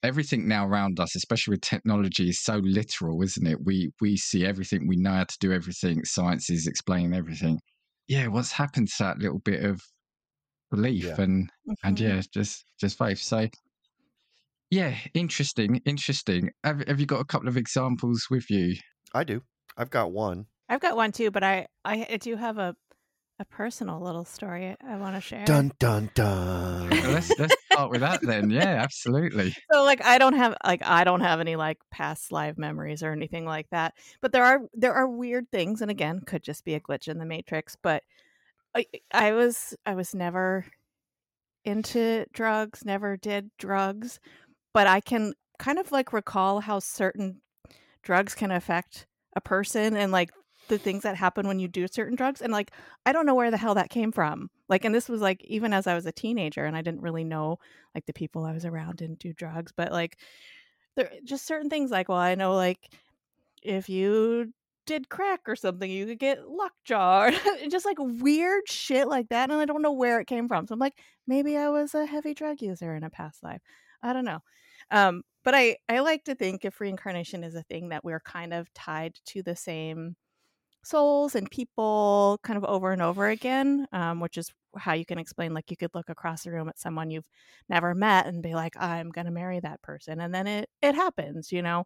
[0.04, 3.58] everything now around us, especially with technology, is so literal, isn't it?
[3.64, 6.04] We we see everything, we know how to do everything.
[6.04, 7.60] Science is explaining everything.
[8.08, 9.82] Yeah, what's happened to that little bit of
[10.70, 11.16] belief Yeah.
[11.18, 11.50] and
[11.84, 12.02] and Mhm.
[12.02, 13.18] yeah, just just faith.
[13.18, 13.48] So
[14.70, 16.50] yeah, interesting, interesting.
[16.64, 18.74] Have have you got a couple of examples with you?
[19.14, 19.42] I do.
[19.76, 20.46] I've got one.
[20.68, 22.76] I've got one too, but I I, I do have a
[23.40, 25.44] a personal little story I, I want to share.
[25.44, 26.90] Dun dun dun.
[26.90, 28.50] Let's let's start with that then.
[28.50, 29.54] Yeah, absolutely.
[29.72, 33.12] so like I don't have like I don't have any like past live memories or
[33.12, 33.94] anything like that.
[34.20, 37.18] But there are there are weird things, and again, could just be a glitch in
[37.18, 37.76] the matrix.
[37.80, 38.02] But
[38.74, 40.66] I I was I was never
[41.64, 44.20] into drugs, never did drugs,
[44.72, 47.40] but I can kind of like recall how certain
[48.02, 50.30] drugs can affect a person and like
[50.68, 52.70] the things that happen when you do certain drugs and like
[53.06, 54.50] I don't know where the hell that came from.
[54.68, 57.24] Like and this was like even as I was a teenager and I didn't really
[57.24, 57.58] know
[57.94, 60.18] like the people I was around didn't do drugs, but like
[60.96, 62.92] there just certain things like well I know like
[63.62, 64.52] if you
[64.86, 67.30] did crack or something you could get lockjaw
[67.70, 70.66] just like weird shit like that and I don't know where it came from.
[70.66, 73.62] So I'm like maybe I was a heavy drug user in a past life.
[74.02, 74.40] I don't know.
[74.90, 78.52] Um but I I like to think if reincarnation is a thing that we're kind
[78.52, 80.16] of tied to the same
[80.84, 85.18] souls and people kind of over and over again, um, which is how you can
[85.18, 87.28] explain like you could look across the room at someone you've
[87.68, 91.52] never met and be like, I'm gonna marry that person, and then it it happens,
[91.52, 91.84] you know.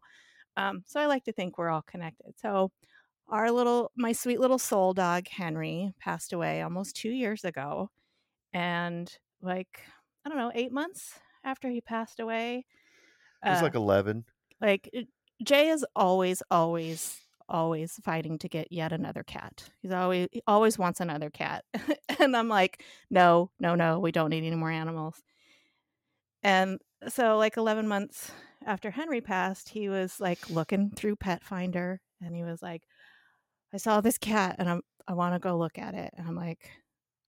[0.57, 2.33] Um, so I like to think we're all connected.
[2.39, 2.71] So
[3.29, 7.89] our little my sweet little soul dog Henry passed away almost two years ago,
[8.53, 9.81] and like
[10.25, 12.65] I don't know, eight months after he passed away.
[13.45, 14.25] It was uh, like 11.
[14.61, 14.89] like
[15.43, 17.17] Jay is always, always,
[17.49, 19.69] always fighting to get yet another cat.
[19.81, 21.65] He's always he always wants another cat,
[22.19, 25.21] and I'm like, no, no, no, we don't need any more animals.
[26.43, 28.31] And so, like 11 months
[28.65, 32.83] after Henry passed, he was like looking through Pet Finder, and he was like,
[33.73, 36.35] I saw this cat, and I'm I want to go look at it, and I'm
[36.35, 36.59] like.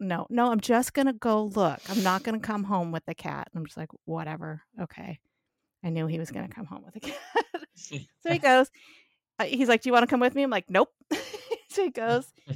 [0.03, 1.79] No, no, I'm just gonna go look.
[1.87, 3.49] I'm not gonna come home with the cat.
[3.53, 4.63] And I'm just like, whatever.
[4.81, 5.19] Okay.
[5.83, 7.17] I knew he was going to come home with a cat.
[7.75, 8.69] so he goes,
[9.49, 10.43] he's like, Do you want to come with me?
[10.43, 10.89] I'm like, Nope.
[11.69, 12.31] so he goes.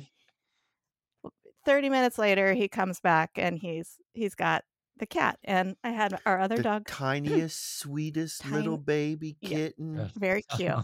[1.65, 4.63] 30 minutes later, he comes back and he's he's got
[4.97, 5.39] the cat.
[5.43, 9.49] And I had our other The dog, tiniest, sweetest little Tiny- baby Yeah.
[9.49, 10.11] kitten.
[10.15, 10.71] very cute.
[10.71, 10.83] Oh.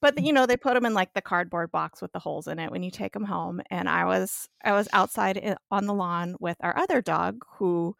[0.00, 2.58] But you know, they put him in like the cardboard box with the holes in
[2.58, 3.60] it when you take him home.
[3.70, 7.94] And I was I was outside eh, on the lawn with our other dog who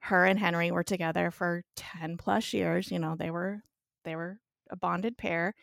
[0.00, 3.62] her and Henry were together for 10 plus years, you know, they were
[4.04, 5.54] they were a bonded pair.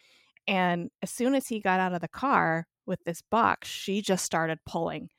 [0.47, 4.25] And as soon as he got out of the car with this box, she just
[4.25, 5.09] started pulling,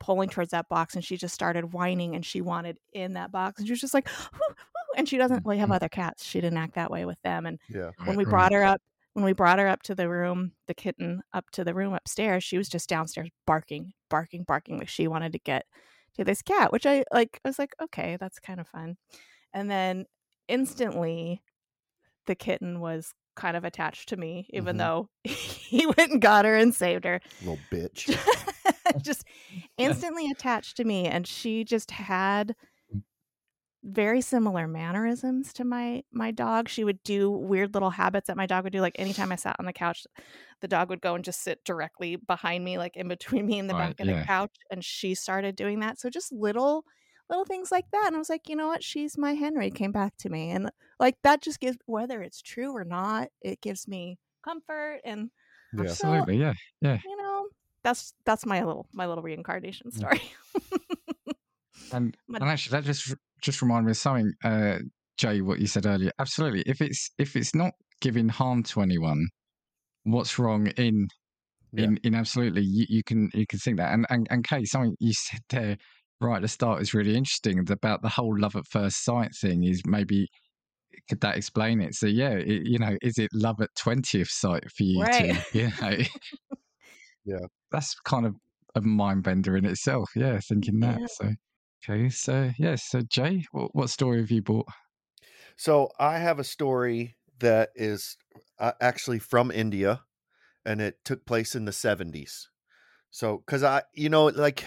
[0.00, 3.58] pulling towards that box, and she just started whining, and she wanted in that box,
[3.60, 4.54] and she was just like, "Woo, woo,"
[4.96, 5.44] and she doesn't.
[5.44, 5.76] really have Mhm.
[5.76, 6.24] other cats.
[6.24, 7.92] She didn't act that way with them, and Yeah.
[8.04, 8.80] when we brought her up
[9.14, 12.42] when we brought her up to the room the kitten up to the room upstairs
[12.42, 15.66] she was just downstairs barking barking barking like she wanted to get
[16.14, 18.96] to this cat which i like i was like okay that's kind of fun
[19.52, 20.06] and then
[20.48, 21.42] instantly
[22.26, 24.78] the kitten was kind of attached to me even Mhm.
[24.78, 28.08] though he went and got her and saved her Little bitch.
[29.02, 29.24] just
[29.78, 32.54] instantly attached to me and she just had
[33.86, 38.46] very similar mannerisms to my my dog she would do weird little habits that my
[38.46, 40.06] dog would do like anytime i sat on the couch
[40.62, 43.68] the dog would go and just sit directly behind me like in between me and
[43.68, 44.14] the Right, back of yeah.
[44.22, 46.84] the couch and she started doing that so just little
[47.30, 49.92] little things like that and i was like you know what she's my henry came
[49.92, 53.88] back to me and like that just gives whether it's true or not it gives
[53.88, 55.30] me comfort and
[55.72, 55.82] Yeah.
[55.84, 56.98] Absolutely, yeah, yeah.
[57.04, 57.48] you know
[57.82, 60.22] that's that's my little my little reincarnation story
[61.92, 64.78] And My- and actually, that just just reminded me of something, uh,
[65.16, 65.40] Jay.
[65.40, 66.10] What you said earlier.
[66.18, 66.62] Absolutely.
[66.66, 69.28] If it's if it's not giving harm to anyone,
[70.04, 71.08] what's wrong in
[71.72, 71.84] Yeah.
[71.84, 73.92] in, in absolutely you, you can you can think that.
[73.92, 75.76] And and and Kay, something you said there
[76.24, 79.64] right at the start is really interesting about the whole love at first sight thing.
[79.64, 80.28] Is maybe
[81.08, 81.94] could that explain it?
[81.94, 85.36] So yeah, it, you know, is it love at twentieth sight for you Right.
[85.36, 85.96] to you know?
[87.24, 87.46] Yeah.
[87.70, 88.34] that's kind of
[88.74, 90.10] a mind bender in itself.
[90.16, 91.00] Yeah, thinking that.
[91.00, 91.06] Yeah.
[91.08, 91.30] So
[91.88, 94.66] okay, so yeah, so Jay, what, what story have you bought?
[95.56, 98.16] So I have a story that is
[98.58, 100.02] uh, actually from India,
[100.64, 102.48] and it took place in the seventies.
[103.10, 104.64] So, because I, you know, like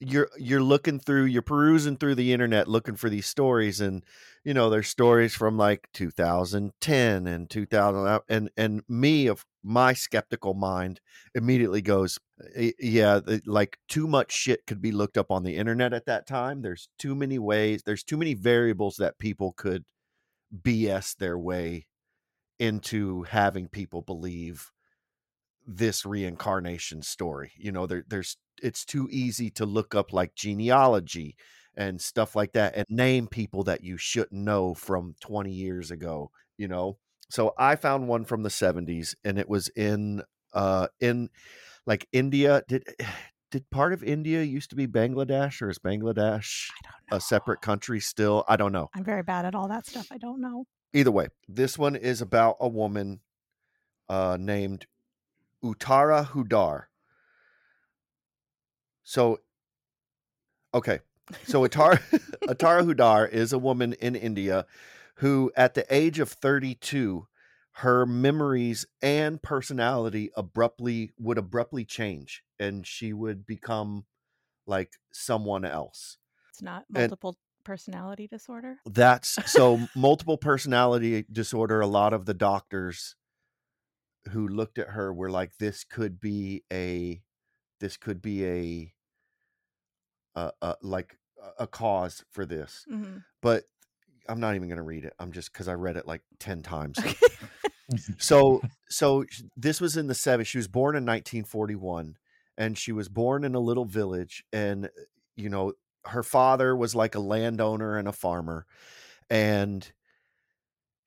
[0.00, 4.02] you're you're looking through, you're perusing through the internet looking for these stories, and
[4.44, 9.92] you know, there's stories from like 2010 and 2000, uh, and and me of my
[9.92, 11.00] skeptical mind
[11.34, 12.18] immediately goes,
[12.78, 16.62] yeah, like too much shit could be looked up on the internet at that time.
[16.62, 19.84] There's too many ways, there's too many variables that people could
[20.62, 21.86] BS their way
[22.58, 24.70] into having people believe
[25.66, 27.52] this reincarnation story.
[27.56, 31.36] You know, there, there's it's too easy to look up like genealogy
[31.76, 36.30] and stuff like that and name people that you shouldn't know from 20 years ago,
[36.58, 36.98] you know.
[37.30, 41.30] So I found one from the 70s and it was in uh in
[41.86, 42.84] like India did
[43.50, 46.68] did part of India used to be Bangladesh or is Bangladesh
[47.10, 48.44] a separate country still?
[48.46, 48.90] I don't know.
[48.94, 50.06] I'm very bad at all that stuff.
[50.12, 50.66] I don't know.
[50.92, 53.20] Either way, this one is about a woman
[54.08, 54.86] uh named
[55.64, 56.88] Uttara Huddar.
[59.02, 59.40] So,
[60.74, 61.00] okay.
[61.44, 62.00] So Uttara,
[62.44, 64.66] Uttara Huddar is a woman in India
[65.16, 67.26] who, at the age of 32,
[67.72, 74.04] her memories and personality abruptly would abruptly change and she would become
[74.66, 76.18] like someone else.
[76.50, 78.78] It's not And- multiple personality disorder.
[78.86, 81.80] That's so multiple personality disorder.
[81.80, 83.14] A lot of the doctors
[84.28, 87.22] who looked at her were like, "This could be a,
[87.80, 88.94] this could be a,
[90.34, 91.18] uh, uh, like
[91.58, 93.64] a- cause for this." hmm But
[94.28, 95.14] I'm not even going to read it.
[95.18, 96.98] I'm just because I read it like ten times.
[98.18, 99.24] so so
[99.56, 102.16] this was in the 70s she was born in 1941
[102.56, 104.88] and she was born in a little village and uh,
[105.36, 105.72] you know
[106.06, 108.66] her father was like a landowner and a farmer
[109.28, 109.92] and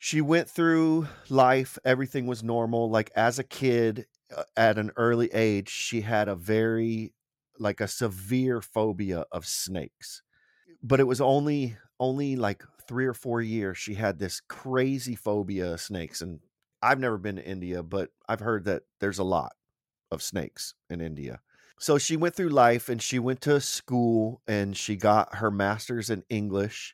[0.04, 5.32] she went through life everything was normal like as a kid uh, at an early
[5.34, 7.14] age she had a very
[7.58, 10.22] like a severe phobia of snakes
[10.82, 15.74] but it was only only like 3 or 4 years she had this crazy phobia
[15.74, 16.40] of snakes and
[16.84, 19.54] I've never been to India, but I've heard that there's a lot
[20.12, 21.40] of snakes in India.
[21.80, 26.10] So she went through life and she went to school and she got her master's
[26.10, 26.94] in English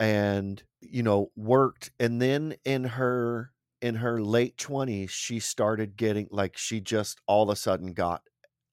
[0.00, 6.28] and you know worked and then in her in her late 20s she started getting
[6.30, 8.22] like she just all of a sudden got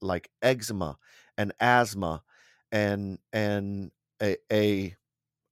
[0.01, 0.97] like eczema
[1.37, 2.23] and asthma
[2.71, 4.95] and and a, a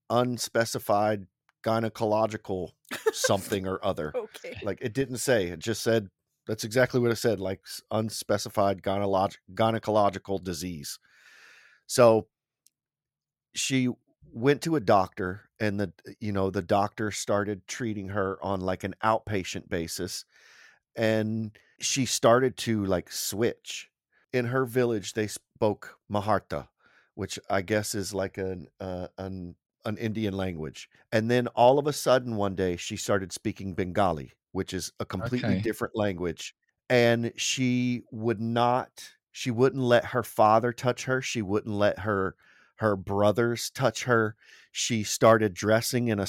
[0.09, 1.27] unspecified
[1.63, 2.71] gynecological
[3.11, 4.55] something or other Okay.
[4.61, 6.09] like it didn't say it just said
[6.47, 10.99] that's exactly what it said like unspecified gynecologic gynecological disease
[11.87, 12.27] so
[13.55, 13.89] she
[14.33, 18.83] went to a doctor and the you know the doctor started treating her on like
[18.83, 20.25] an outpatient basis
[20.95, 23.89] and she started to like switch
[24.33, 26.67] in her village they spoke maharta
[27.15, 31.87] which i guess is like an uh, an an indian language and then all of
[31.87, 35.63] a sudden one day she started speaking bengali which is a completely Okay.
[35.63, 36.55] different language
[36.89, 42.35] and she would not she wouldn't let her father touch her she wouldn't let her
[42.79, 44.35] her brothers touch her
[44.71, 46.27] she started dressing in a,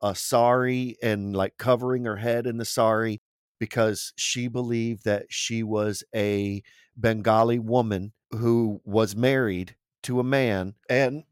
[0.00, 3.20] a sari and like covering her head in the sari
[3.58, 6.62] because she believed that she was a
[6.96, 11.24] bengali woman who was married to a man and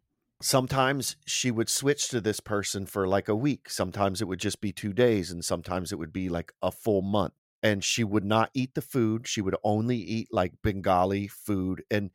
[0.42, 3.68] sometimes she would switch to this person for like a week.
[3.68, 7.02] Sometimes it would just be 2 days and sometimes it would be like a full
[7.02, 9.26] month and she would not eat the food.
[9.28, 12.10] She would only eat like bengali food and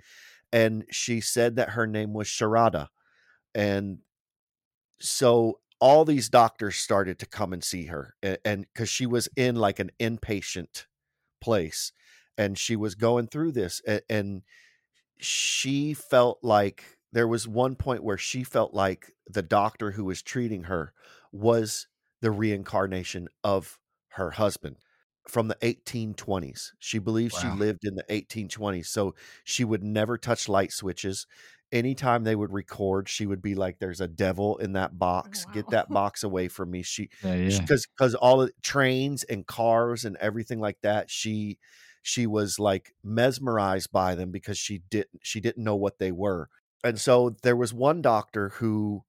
[0.56, 2.90] and she said that her name was sharada
[3.56, 4.00] and
[5.00, 9.56] so all these doctors started to come and see her and because she was in
[9.56, 10.86] like an inpatient
[11.42, 11.92] place
[12.38, 14.44] and she was going through this a- and
[15.20, 20.22] she felt like there was one point where she felt like the doctor who was
[20.22, 20.94] treating her
[21.32, 21.88] was
[22.22, 24.78] the reincarnation of her husband
[25.28, 26.74] from the 1820s.
[26.80, 28.88] She believes she lived in the 1820s.
[28.88, 31.28] So she would never touch light switches.
[31.72, 35.46] Anytime they would record, she would be like, There's a devil in that box.
[35.54, 36.84] Get that box away from me.
[36.84, 37.60] She Yeah, yeah.
[37.60, 41.58] because because all the trains and cars and everything like that she
[42.04, 46.50] she was like mesmerized by them because she didn't she didn't know what they were
[46.84, 49.04] and so there was one doctor who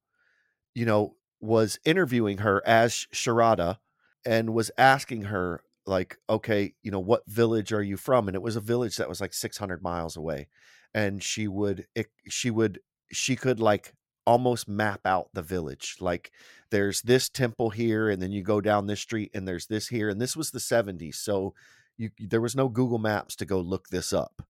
[0.75, 3.79] you know was interviewing her as sharada
[4.25, 8.43] and was asking her like okay you know what village are you from and it
[8.43, 10.49] was a village that was like 600 miles away
[10.95, 12.81] and she would it, she would
[13.13, 13.93] she could like
[14.27, 16.33] almost map out the village like
[16.71, 20.09] there's this temple here and then you go down this street and there's this here
[20.09, 21.55] and this was the 70s so
[21.97, 24.43] you there was no google maps to go look this up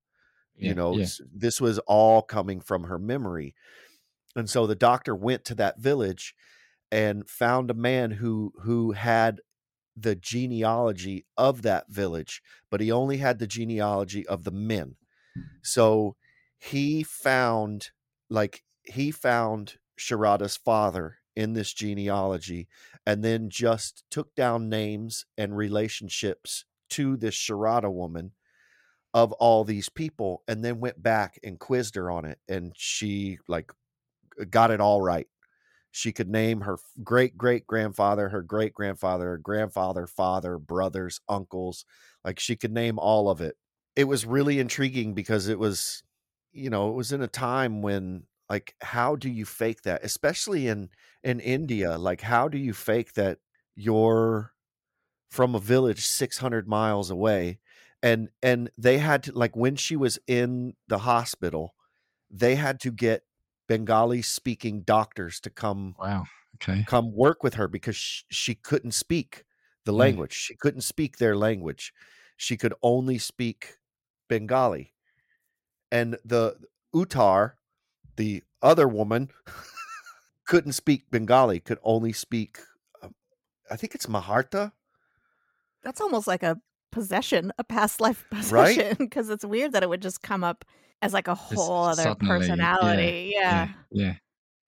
[0.57, 1.07] yeah, you know yeah.
[1.35, 3.55] this was all coming from her memory
[4.35, 6.35] and so the doctor went to that village
[6.91, 9.41] and found a man who who had
[9.97, 14.97] the genealogy of that village but he only had the genealogy of the men.
[15.63, 16.17] So
[16.59, 17.91] he found
[18.29, 22.69] like he found Sharada's father in this genealogy
[23.07, 28.33] and then just took down names and relationships to this Sharada woman
[29.13, 33.39] of all these people and then went back and quizzed her on it and she
[33.49, 33.71] like
[34.51, 35.29] got it all right
[35.97, 41.85] she could name her great great grandfather her great grandfather her grandfather father brothers uncles
[42.25, 43.57] like she could name all of it.
[43.95, 46.03] It was really intriguing because it was
[46.53, 50.69] you know it was in a time when like how do you fake that especially
[50.69, 50.89] in
[51.23, 53.39] in india like how do you fake that
[53.75, 54.53] you're
[55.31, 57.59] from a village 600 miles away
[58.03, 61.75] and and they had to like when she was in the hospital
[62.31, 63.23] they had to get
[63.69, 66.29] bengali speaking doctors to come Wow.
[66.55, 66.87] Okay.
[66.87, 69.45] come work with her because she, she couldn't speak
[69.85, 70.17] the Mm.
[70.17, 71.93] language she couldn't speak their language
[72.37, 73.79] she could only speak
[74.29, 74.95] bengali
[75.91, 76.57] and the
[76.95, 77.55] utar
[78.17, 79.31] the other woman
[80.47, 82.61] couldn't speak bengali could only speak
[83.03, 83.15] um,
[83.71, 84.73] i think it's maharta
[85.83, 86.61] That's almost like a
[86.97, 90.65] possession, a past life possession, because it's weird that it would just come up
[91.03, 93.33] as like a Just whole other suddenly, yeah, personality.
[93.35, 93.35] Yeah.
[93.35, 93.69] Yeah.
[93.91, 94.15] Yeah.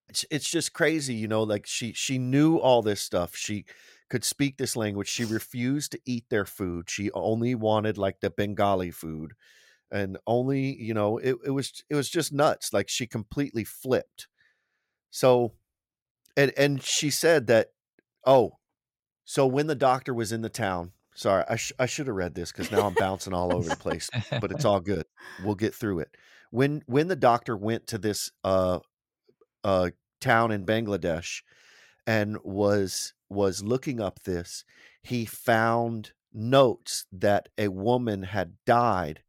[0.09, 3.65] it's, it's just crazy you know like she she knew all this stuff she
[4.09, 8.29] could speak this language she refused to eat their food she only wanted like the
[8.29, 9.33] bengali food
[9.91, 14.27] and only you know it, it was it was just nuts like she completely flipped
[15.11, 15.53] so
[16.37, 17.69] and and she said that
[18.25, 18.53] oh
[19.25, 22.33] so when the doctor was in the town sorry i, sh- I should have read
[22.35, 24.09] this because now i'm bouncing all over the place
[24.41, 25.05] but it's all good.
[25.43, 26.15] We'll get through it.
[26.51, 28.79] When when the doctor went to this uh
[29.63, 29.89] uh
[30.21, 31.41] town in Bangladesh
[32.07, 34.63] and was was looking up this,
[35.03, 39.21] he found notes that a woman had died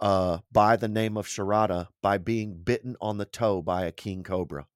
[0.00, 4.22] uh by the name of Sharada by being bitten on the toe by a king
[4.22, 4.66] cobra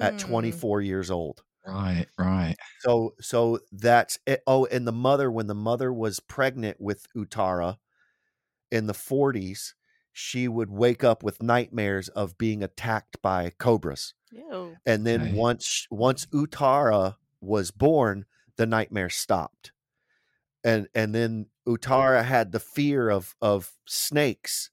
[0.00, 0.18] at Mm.
[0.18, 1.42] 24 years old.
[1.66, 2.06] Right.
[2.18, 2.56] Right.
[2.78, 4.42] So so that's it.
[4.46, 7.78] Oh, and the mother, when the mother was pregnant with Uttara
[8.70, 9.74] in the 40s,
[10.12, 14.14] she would wake up with nightmares of being attacked by cobras.
[14.30, 14.78] Ew.
[14.86, 15.32] And then Okay.
[15.32, 19.72] once once Uttara was born, the nightmare stopped.
[20.64, 24.70] And and then Uttara had the fear of of snakes.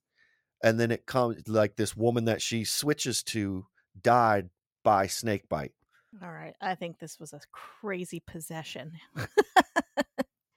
[0.64, 3.68] And then it comes like this woman that she switches to
[4.02, 4.50] died
[4.84, 5.74] by snake bite.
[6.22, 6.54] All right.
[6.62, 8.92] I think this was a crazy possession.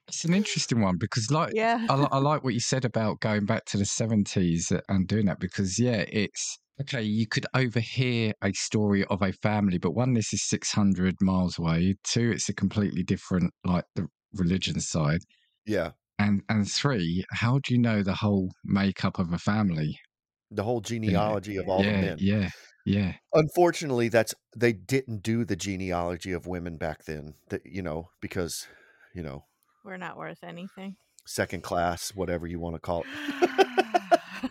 [0.09, 1.84] It's an interesting one because, like, yeah.
[1.90, 5.40] I, I like what you said about going back to the 70s and doing that
[5.40, 7.02] because, yeah, it's okay.
[7.02, 11.96] You could overhear a story of a family, but one, this is 600 miles away.
[12.04, 15.20] Two, it's a completely different, like, the religion side.
[15.66, 15.90] Yeah.
[16.18, 19.98] And, and three, how do you know the whole makeup of a family?
[20.52, 22.16] The whole genealogy of all the yeah, men.
[22.20, 22.50] yeah,
[22.87, 23.12] yeah.
[23.34, 28.66] unfortunately that's they didn't do the genealogy of women back then that you know because
[29.14, 29.45] you know
[29.84, 30.97] We're not worth anything.
[31.26, 34.51] second class whatever you want to call it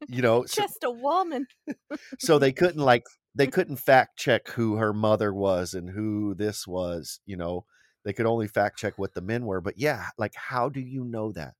[0.08, 1.46] you know so, Just a woman.
[2.18, 3.04] so they couldn't like
[3.34, 7.64] they couldn't fact check who her mother was and who this was you know
[8.04, 11.04] they could only fact check what the men were but yeah like how do you
[11.04, 11.54] know that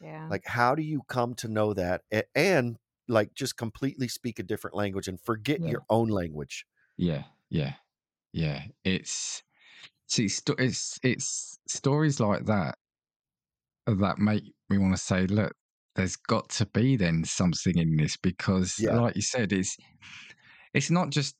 [0.00, 0.28] Yeah.
[0.30, 2.02] like how do you come to know that
[2.34, 2.76] and
[3.08, 5.68] like just completely speak a different language and forget Yeah.
[5.68, 7.74] your own language Yeah, yeah,
[8.32, 8.66] yeah.
[8.84, 9.42] It's
[10.08, 12.76] see, sto- it's it's stories like that
[13.86, 15.52] that make me want to say, look,
[15.94, 18.90] there's got to be then something in this because, Yeah.
[18.90, 19.76] like you said, it's
[20.74, 21.34] it's not just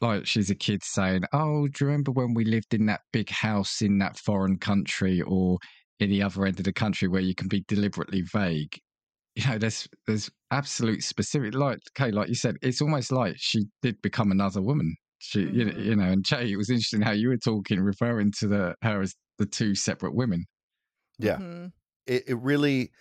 [0.00, 3.30] like she's a kid saying, "Oh, do you remember when we lived in that big
[3.30, 5.58] house in that foreign country or
[6.00, 8.78] in the other end of the country where you can be deliberately vague?"
[9.36, 13.66] You know, there's there's absolute specific, like okay, like you said, it's almost like she
[13.82, 14.94] did become another woman.
[15.18, 18.32] She, you, know, you know, and Jay, it was interesting how you were talking, referring
[18.38, 20.44] to the her as the two separate women.
[21.18, 21.72] yeah Mhm.
[22.06, 22.92] it, it really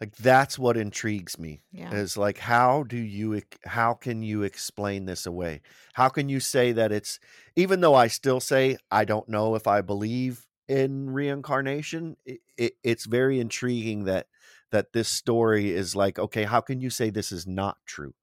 [0.00, 1.92] like that's what intrigues me Yeah.
[1.92, 5.62] is like how do you how can you explain this away
[5.94, 7.20] how can you say that it's
[7.56, 12.74] even though i still say i don't know if i believe in reincarnation it, it,
[12.84, 14.28] it's very intriguing that
[14.70, 18.14] that this story is like okay how can you say this is not true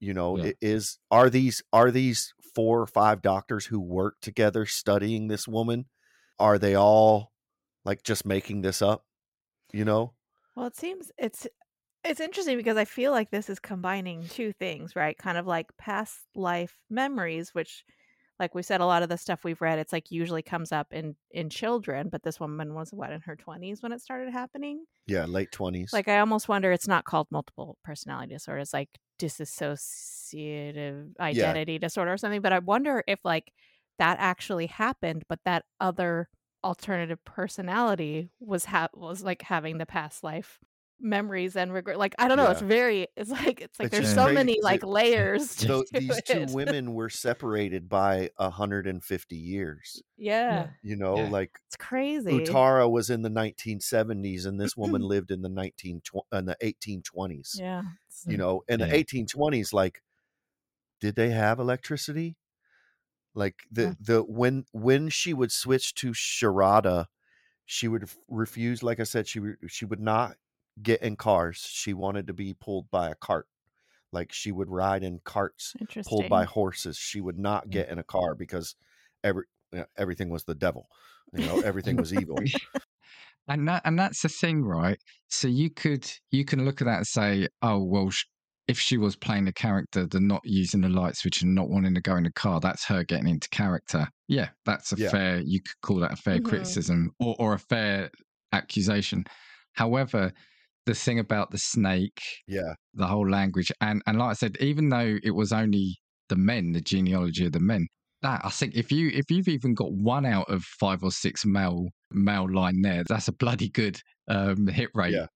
[0.00, 0.42] you know Yeah.
[0.42, 5.48] it is are these are these four or five doctors who work together studying this
[5.48, 5.86] woman
[6.38, 7.32] are they all
[7.84, 9.06] like just making this up
[9.72, 10.14] you know
[10.56, 11.46] Well, it seems it's
[12.04, 15.18] it's interesting because I feel like this is combining two things, right?
[15.18, 17.84] Kind of like past life memories, which
[18.40, 20.92] like we said a lot of the stuff we've read it's like usually comes up
[20.92, 24.84] in in children, but this woman was what in her 20s when it started happening.
[25.06, 28.90] yeah late 20s Like I almost wonder it's not called multiple personality disorder, it's like
[29.18, 33.52] dissociative identity disorder or something, but I wonder if like
[33.98, 36.28] that actually happened, but that other
[36.64, 40.58] alternative personality was ha- was like having the past life
[41.04, 41.98] memories and regret.
[41.98, 43.06] Like I don't know, it's very.
[43.16, 45.54] It's like it's like It's there's so crazy many 'cause like it- layers.
[45.56, 50.02] To So these two women were separated by 150 years.
[50.16, 51.28] yeah, You know, Yeah.
[51.28, 52.32] like it's crazy.
[52.32, 56.00] Uttara was in the 1970s, and this woman lived in the 19
[56.32, 57.58] in the 1820s.
[57.58, 58.86] Yeah, it's- You know, in Yeah.
[58.86, 60.02] the 1820s, like,
[61.00, 62.36] did they have electricity?
[63.34, 63.94] Like the Yeah.
[64.00, 67.06] the when when she would switch to Sharada,
[67.66, 68.82] she would refuse.
[68.82, 70.36] Like I said, she would she would not
[70.82, 71.58] get in cars.
[71.70, 73.46] She wanted to be pulled by a cart.
[74.12, 75.72] Like she would ride in carts
[76.06, 76.96] pulled by horses.
[76.96, 77.70] She would not Mm.
[77.70, 78.74] get in a car because
[79.24, 80.86] every you know, everything was the devil.
[81.32, 82.38] You know, everything was evil.
[83.48, 84.98] and that and that's the thing right
[85.28, 88.24] so you could you can look at that and say oh well sh-
[88.68, 91.94] if she was playing a character the not using the light switch and not wanting
[91.94, 95.10] to go in the car that's her getting into character yeah that's a Yeah.
[95.10, 96.44] fair you could call that a fair Mhm.
[96.48, 98.10] criticism or, or a fair
[98.52, 99.24] accusation
[99.74, 100.32] however
[100.86, 104.88] the thing about the snake Yeah, the whole language and and like i said even
[104.88, 105.96] though it was only
[106.28, 107.86] the men the genealogy of the men
[108.22, 111.44] that i think if you if you've even got one out of five or six
[111.44, 115.26] male male line there that's a bloody good um hit rate Yeah.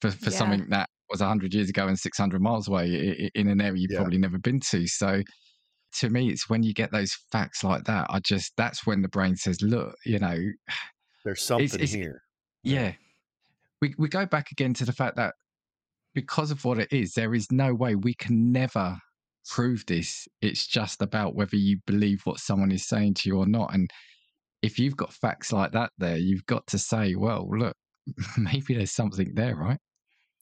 [0.00, 0.36] for, for Yeah.
[0.38, 3.80] something that was 100 years ago and 600 miles away i- i- in an area
[3.82, 3.98] you've Yeah.
[3.98, 5.22] probably never been to so
[5.98, 9.08] to me it's when you get those facts like that i just that's when the
[9.08, 10.38] brain says look you know
[11.24, 12.20] there's something it's- here.
[12.62, 12.92] yeah.
[13.84, 15.34] We we go back again to the fact that
[16.14, 18.96] because of what it is, there is no way we can never
[19.50, 20.26] prove this.
[20.40, 23.74] It's just about whether you believe what someone is saying to you or not.
[23.74, 23.90] And
[24.62, 27.76] if you've got facts like that there, you've got to say, well, look,
[28.38, 29.78] maybe there's something there, right?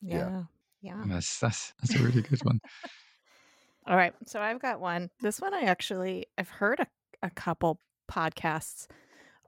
[0.02, 0.42] yeah, Yeah.
[0.80, 1.04] yeah.
[1.08, 2.60] That's that's that's a really good one.
[3.88, 4.14] All right.
[4.24, 5.10] So I've got one.
[5.20, 6.86] This one I actually I've heard a,
[7.24, 8.86] a couple podcasts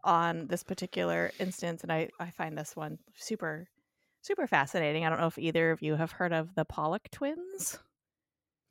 [0.03, 3.69] on this particular instance and I, I find this one super
[4.25, 5.05] super fascinating.
[5.05, 7.79] I don't know if either of you have heard of the Pollock twins.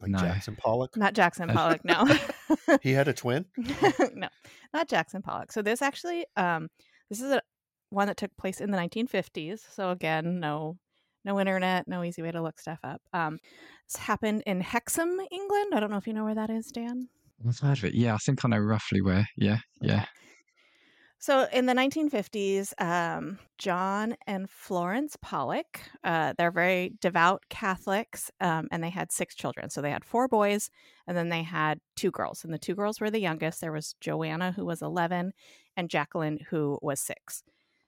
[0.01, 0.17] Like No.
[0.17, 0.97] Jackson Pollock.
[0.97, 2.05] Not Jackson Pollock, no.
[2.81, 3.45] He had a twin.
[4.13, 4.27] no,
[4.73, 5.51] not Jackson Pollock.
[5.51, 6.67] So this actually um
[7.09, 7.41] this is a
[7.89, 9.59] one that took place in the 1950s.
[9.71, 10.77] So again, no
[11.23, 13.01] no internet, no easy way to look stuff up.
[13.13, 13.39] Um
[13.87, 15.73] this happened in Hexham, England.
[15.73, 17.07] I don't know if you know where that is, Dan.
[17.47, 17.93] I've heard of it.
[17.93, 19.27] Yeah, I think I know roughly where.
[19.37, 20.05] Yeah, yeah.
[21.23, 28.67] So in the 1950s, um, John and Florence Pollock, uh, they're very devout Catholics, um,
[28.71, 29.69] and they had six children.
[29.69, 30.69] So they had four boys,
[31.07, 32.43] and then they had two girls.
[32.43, 33.61] And the two girls were the youngest.
[33.61, 35.31] There was Joanna, who was 11,
[35.77, 37.41] and Jacqueline, who was six.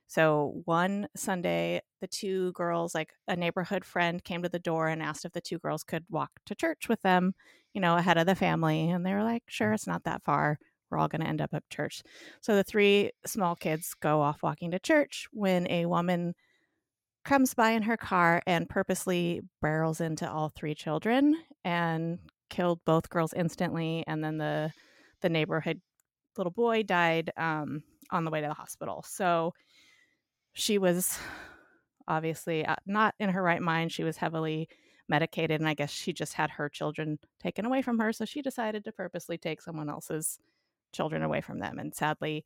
[0.08, 5.04] So one Sunday, the two girls, like a neighborhood friend, came to the door and
[5.04, 7.36] asked if the two girls could walk to church with them,
[7.74, 8.90] you know, ahead of the family.
[8.90, 10.58] And they were like, sure, it's not that far.
[10.96, 12.04] We're all going to end up at church.
[12.40, 16.36] So the three small kids go off walking to church when a woman
[17.26, 21.36] comes by in her car and purposely barrels into all three children
[21.66, 22.20] and
[22.50, 24.06] killed both girls instantly.
[24.08, 24.72] And then the
[25.22, 25.82] the neighborhood
[26.38, 29.04] little boy died um, on the way to the hospital.
[29.06, 29.54] So
[30.54, 31.20] she was
[32.08, 33.92] obviously uh, not in her right mind.
[33.92, 34.70] She was heavily
[35.10, 38.14] medicated, and I guess she just had her children taken away from her.
[38.14, 40.40] So she decided to purposely take someone else's
[40.96, 41.78] children away from them.
[41.80, 42.46] And sadly,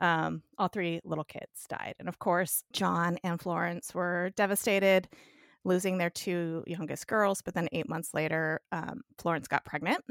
[0.00, 1.94] um, all three little kids died.
[1.98, 5.08] And of course, John and Florence were devastated,
[5.64, 7.42] losing their two youngest girls.
[7.42, 10.04] But then eight months later, um, Florence got pregnant.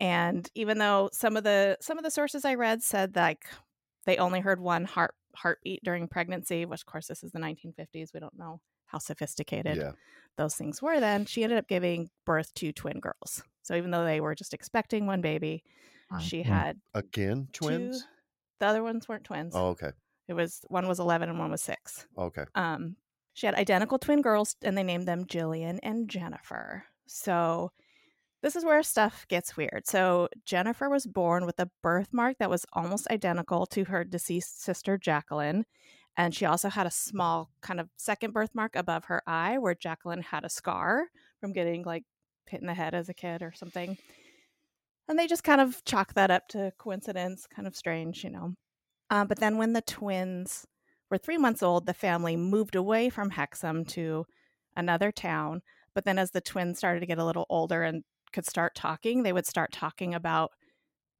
[0.00, 3.46] And even though some of the some of the sources I read said like
[4.06, 8.12] they only heard one heart heartbeat during pregnancy, which of course this is the 1950s.
[8.14, 9.92] We don't know how sophisticated Yeah.
[10.36, 11.26] those things were then.
[11.26, 13.42] She ended up giving birth to twin girls.
[13.62, 15.62] So even though they were just expecting one baby,
[16.20, 18.00] she had Again, twins.
[18.02, 18.06] two.
[18.60, 19.52] The other ones weren't twins.
[19.54, 19.90] Oh, okay.
[20.26, 22.06] It was one was 11 and one was 6.
[22.16, 22.44] Okay.
[22.54, 22.96] Um
[23.34, 26.84] she had identical twin girls and they named them Gillian and Jennifer.
[27.06, 27.70] So
[28.42, 29.86] this is where stuff gets weird.
[29.86, 34.98] So Jennifer was born with a birthmark that was almost identical to her deceased sister
[34.98, 35.64] Jacqueline.
[36.16, 40.22] And she also had a small kind of second birthmark above her eye where Jacqueline
[40.22, 41.04] had a scar
[41.40, 42.02] from getting like
[42.46, 43.96] hit in the head as a kid or something.
[45.08, 48.54] And they just kind of chalk that up to coincidence, kind of strange, you know.
[49.10, 50.66] Um, but then when the twins
[51.10, 54.26] were three months old, the family moved away from Hexham to
[54.76, 55.62] another town.
[55.94, 59.22] But then as the twins started to get a little older and could start talking,
[59.22, 60.52] they would start talking about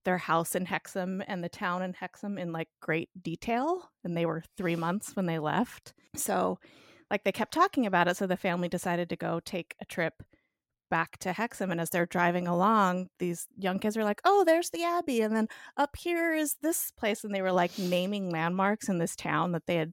[0.05, 3.91] their house in Hexham and the town in Hexham in like great detail.
[4.05, 5.95] And they were three months when they left.
[6.15, 6.59] So,
[7.11, 8.19] like, they kept talking about it.
[8.19, 10.23] So the family decided to go take a trip
[10.91, 11.71] back to Hexham.
[11.71, 15.21] And as they're driving along, these young kids are like, oh, there's the Abbey.
[15.21, 17.25] And then up here is this place.
[17.25, 19.93] And they were like naming landmarks in this town that they had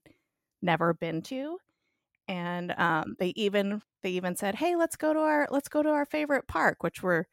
[0.62, 1.58] never been to.
[2.28, 5.90] And um, they even they even said, "Hey, let's go to our let's go to
[5.90, 7.28] our favorite park," which were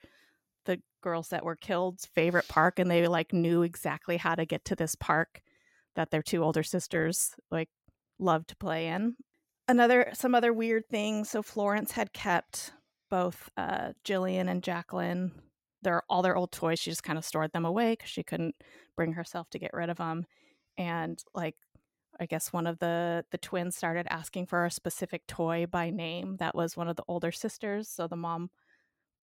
[0.66, 4.64] the girls that were killed's favorite park, and they like knew exactly how to get
[4.66, 5.40] to this park
[5.96, 7.70] that their two older sisters like
[8.18, 9.16] loved to play in.
[9.66, 11.24] Another some other weird thing.
[11.24, 12.72] So Florence had kept
[13.12, 15.32] both uh, Jillian and Jacqueline
[15.82, 16.78] their all their old toys.
[16.78, 18.54] She just kind of stored them away because she couldn't
[18.96, 20.24] bring herself to get rid of them.
[20.78, 21.56] And like,
[22.18, 26.36] I guess one of the the twins started asking for a specific toy by name.
[26.38, 27.88] That was one of the older sisters.
[27.90, 28.48] So the mom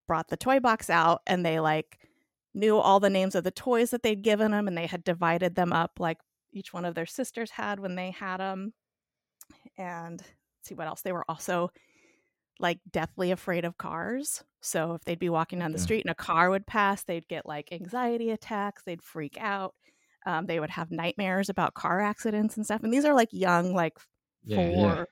[0.06, 1.98] brought the toy box out, and they like
[2.52, 5.54] knew all the names of the toys that they'd given them, and they had divided
[5.54, 6.18] them up like
[6.52, 8.74] each one of their sisters had when they had them.
[9.78, 10.22] And
[10.62, 11.02] see what else.
[11.02, 11.70] They were also
[12.58, 14.42] like deathly afraid of cars.
[14.60, 15.82] So if they'd be walking down the Yeah.
[15.82, 19.74] street and a car would pass, they'd get like anxiety attacks, they'd freak out.
[20.26, 22.82] Um, they would have nightmares about car accidents and stuff.
[22.82, 23.98] And these are like young, like
[24.44, 25.04] Yeah, four yeah.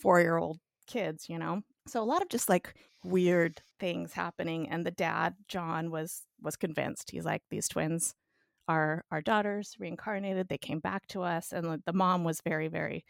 [0.00, 1.62] four year old kids, you know.
[1.86, 2.74] So a lot of just like
[3.04, 4.68] weird things happening.
[4.70, 7.10] And the dad, John, was was convinced.
[7.10, 8.14] He's like, these twins
[8.68, 10.48] are our daughters reincarnated.
[10.48, 11.52] They came back to us.
[11.52, 13.04] And the mom was very, very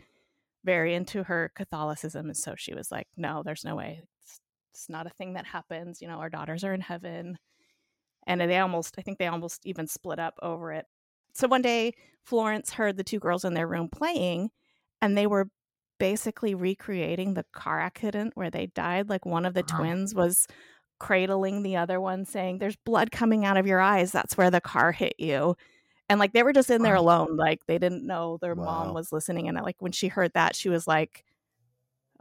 [0.64, 2.26] very into her Catholicism.
[2.26, 4.00] And so she was like, no, there's no way.
[4.02, 4.40] It's,
[4.72, 6.00] it's not a thing that happens.
[6.00, 7.38] You know, our daughters are in heaven.
[8.26, 10.86] And they almost, I think they almost even split up over it.
[11.34, 11.92] So one day,
[12.24, 14.50] Florence heard the two girls in their room playing,
[15.02, 15.48] and they were
[15.98, 19.10] basically recreating the car accident where they died.
[19.10, 19.78] Like one of the Wow.
[19.78, 20.46] twins was
[20.98, 24.10] cradling the other one, saying, There's blood coming out of your eyes.
[24.12, 25.56] That's where the car hit you
[26.08, 27.00] and like they were just in there Wow.
[27.00, 28.64] alone like they didn't know their Wow.
[28.64, 31.24] mom was listening and like when she heard that she was like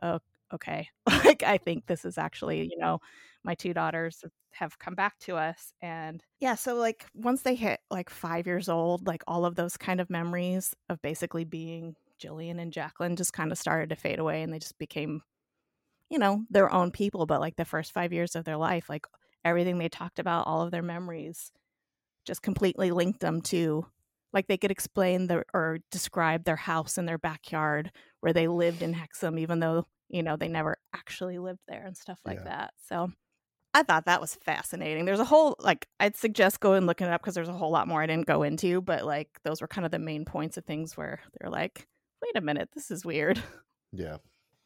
[0.01, 0.19] oh
[0.53, 2.99] okay like i think this is actually you know
[3.43, 7.79] my two daughters have come back to us and yeah so like once they hit
[7.89, 12.59] like five years old like all of those kind of memories of basically being jillian
[12.61, 15.21] and jacqueline just kind of started to fade away and they just became
[16.09, 19.05] you know their own people but like the first five years of their life like
[19.45, 21.51] everything they talked about all of their memories
[22.26, 23.86] just completely linked them to
[24.34, 28.82] like they could explain the or describe their house in their backyard where they lived
[28.82, 32.43] in Hexham, even though you know they never actually lived there and stuff like Yeah.
[32.43, 32.74] that.
[32.78, 33.11] So
[33.74, 35.05] I thought that was fascinating.
[35.05, 37.88] There's a whole like I'd suggest going looking it up because there's a whole lot
[37.88, 40.65] more I didn't go into, but like those were kind of the main points of
[40.65, 41.88] things where they're like,
[42.21, 43.41] wait a minute, this is weird.
[43.91, 44.17] Yeah.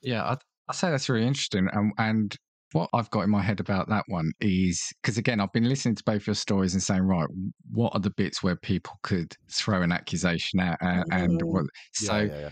[0.01, 0.37] Yeah, I,
[0.67, 1.67] I say that's really interesting.
[1.73, 2.35] Um, and
[2.73, 5.95] what I've got in my head about that one is because again, I've been listening
[5.95, 7.27] to both your stories and saying, right,
[7.71, 11.49] what are the bits where people could throw an accusation out, uh, and Mhm.
[11.49, 11.65] what?
[11.93, 12.49] So yeah, yeah.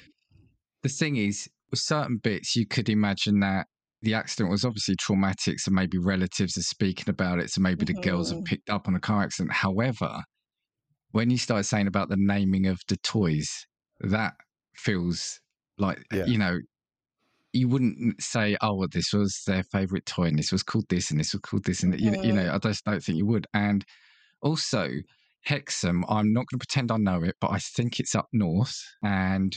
[0.83, 3.67] the thing is, with certain bits, you could imagine that
[4.01, 7.95] the accident was obviously traumatic, so maybe relatives are speaking about it, so maybe the
[7.95, 8.45] girls have Mhm.
[8.45, 9.53] picked up on a car accident.
[9.53, 10.23] However,
[11.11, 13.49] when you start saying about the naming of the toys,
[14.01, 14.33] that
[14.75, 15.39] feels
[15.77, 16.59] like you know
[17.55, 21.11] you wouldn't say, "Oh, well, this was their favorite toy, and this was called this,
[21.11, 23.47] and this was called this," and you, you know, I just don't think you would.
[23.53, 23.85] And
[24.41, 24.89] also,
[25.45, 28.75] Hexham, I'm not going to pretend I know it, but I think it's up north,
[29.03, 29.55] and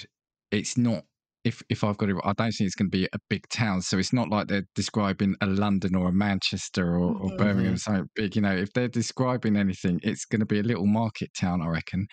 [0.50, 1.04] it's not.
[1.44, 3.82] If if I've got it, I don't think it's going to be a big town.
[3.82, 7.36] So it's not like they're describing a London or a Manchester or, or Mhm.
[7.36, 8.36] Birmingham, something big.
[8.36, 11.68] You know, if they're describing anything, it's going to be a little market town, I
[11.68, 12.06] reckon.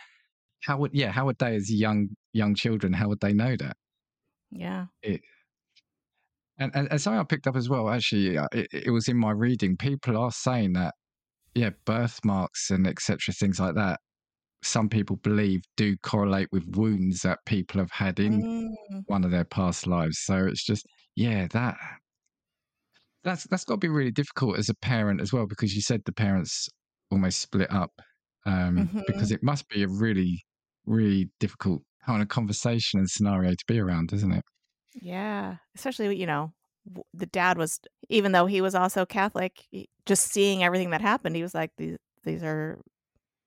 [0.64, 1.12] How would yeah?
[1.12, 3.78] How would they, as young young children, how would they know that?
[4.52, 4.88] Yeah.
[5.02, 5.22] it
[6.58, 9.18] and, and, and something I picked up as well, actually, uh, it, it was in
[9.18, 9.78] my reading.
[9.78, 10.94] People are saying that,
[11.54, 13.34] yeah, birthmarks and etc.
[13.34, 14.00] things like that.
[14.64, 19.04] Some people believe do correlate with wounds that people have had in Mm.
[19.08, 20.20] one of their past lives.
[20.20, 20.86] So it's just,
[21.16, 21.78] yeah, that
[23.24, 26.02] that's that's got to be really difficult as a parent as well, because you said
[26.06, 26.68] the parents
[27.12, 27.92] almost split up.
[28.46, 29.04] Um, Mhm.
[29.08, 30.44] Because it must be a really,
[30.86, 34.44] really difficult kind of conversation and scenario to be around, isn't it?
[35.02, 36.54] Yeah, especially you know
[37.14, 37.80] the dad was
[38.10, 39.68] even though he was also Catholic,
[40.06, 42.80] just seeing everything that happened, he was like these these are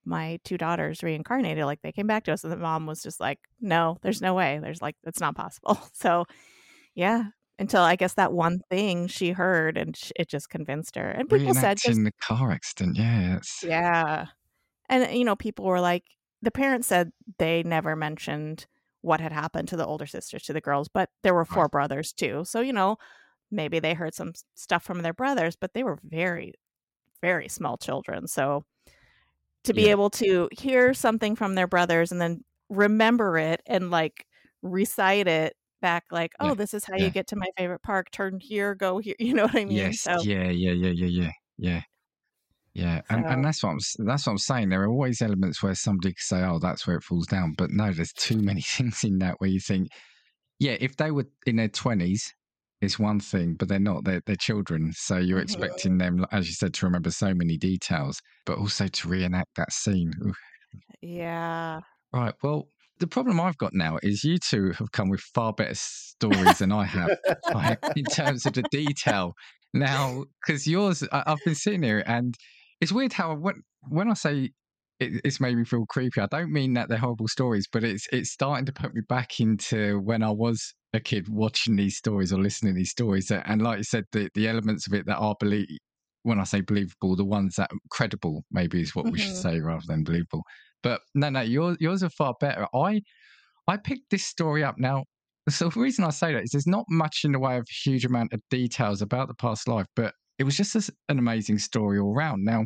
[0.05, 3.19] my two daughters reincarnated like they came back to us and the mom was just
[3.19, 6.25] like no there's no way there's like it's not possible so
[6.95, 7.25] yeah
[7.59, 11.29] until i guess that one thing she heard and sh- it just convinced her and
[11.29, 14.27] people said just Reenacting the car accident, yeah, it's, yeah.
[14.89, 16.03] And, you know, people were like,
[16.41, 18.67] the parents said they never mentioned
[19.01, 22.13] what had happened to the older sisters, to the girls, but there were four brothers
[22.13, 22.43] too.
[22.45, 22.97] So, you know,
[23.51, 26.53] maybe they heard some stuff from their brothers, but they were very,
[27.21, 28.27] very small children.
[28.27, 28.65] So
[29.63, 29.91] to be Yeah.
[29.91, 34.25] able to hear something from their brothers and then remember it and like
[34.61, 37.05] recite it back like, oh, Yeah, this is how yeah.
[37.05, 38.11] you get to my favorite park.
[38.11, 39.15] Turn here, go here.
[39.19, 39.91] You know what I mean?
[39.91, 41.81] Yes, So, yeah, yeah, yeah, yeah, yeah, yeah,
[42.73, 43.01] yeah.
[43.09, 44.69] And So- and that's what I'm that's what I'm saying.
[44.69, 47.71] There are always elements where somebody could say, "Oh, that's where it falls down," but
[47.71, 49.89] no, there's too many things in that where you think,
[50.59, 52.33] yeah, if they were in their twenties,
[52.81, 54.03] it's one thing, but they're not.
[54.05, 55.43] They're they're children, so you're Mhm.
[55.43, 59.71] expecting them, as you said, to remember so many details, but also to reenact that
[59.73, 60.13] scene.
[61.01, 61.79] Yeah.
[62.13, 62.33] Right.
[62.43, 62.67] Well,
[62.99, 66.71] the problem I've got now is you two have come with far better stories than
[66.71, 67.09] I have
[67.53, 69.33] right, in terms of the detail.
[69.73, 72.35] Now, because yours, I, I've been sitting here and
[72.81, 74.51] it's weird how when, when I say
[74.99, 78.07] it, it's made me feel creepy, I don't mean that they're horrible stories, but it's
[78.11, 82.33] it's starting to put me back into when I was a kid watching these stories
[82.33, 83.31] or listening to these stories.
[83.31, 85.67] And like you said, the, the elements of it that are believe
[86.23, 89.41] when I say believable, the ones that credible maybe is what we should Mhm.
[89.53, 90.43] say rather than believable.
[90.83, 92.67] But no, no, yours yours are far better.
[92.75, 93.01] I
[93.67, 95.05] I picked this story up now.
[95.49, 97.89] So the reason I say that is there's not much in the way of a
[97.89, 101.59] huge amount of details about the past life, but it was just as- an amazing
[101.59, 102.43] story all round.
[102.45, 102.65] Now,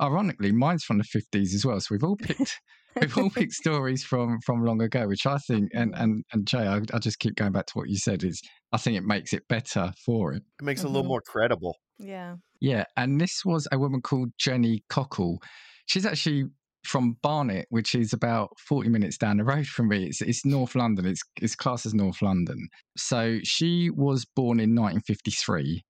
[0.00, 1.80] ironically, mine's from the 50s as well.
[1.80, 2.60] So we've all picked
[3.00, 6.66] we've all picked stories from from long ago, which I think and and and Jay,
[6.66, 8.40] I, I just keep going back to what you said is
[8.72, 10.42] I think it makes it better for it.
[10.60, 11.08] It makes it a little Mhm.
[11.08, 11.76] more credible.
[11.98, 12.36] Yeah.
[12.60, 15.38] Yeah, and this was a woman called Jenny Cockell.
[15.86, 16.44] She's actually
[16.84, 20.04] from Barnet, which is about 40 minutes down the road from me.
[20.06, 21.06] It's, it's North London.
[21.06, 22.68] It's, it's classed as North London.
[22.96, 25.82] So she was born in 1953.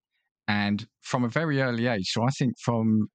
[0.48, 3.08] And from a very early age, so I think from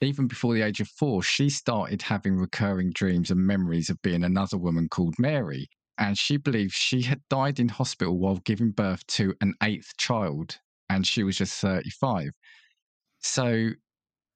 [0.00, 4.22] even before the age of four, she started having recurring dreams and memories of being
[4.22, 5.68] another woman called Mary.
[5.98, 10.58] And she believed she had died in hospital while giving birth to an eighth child,
[10.88, 12.28] and she was just 35.
[13.20, 13.70] So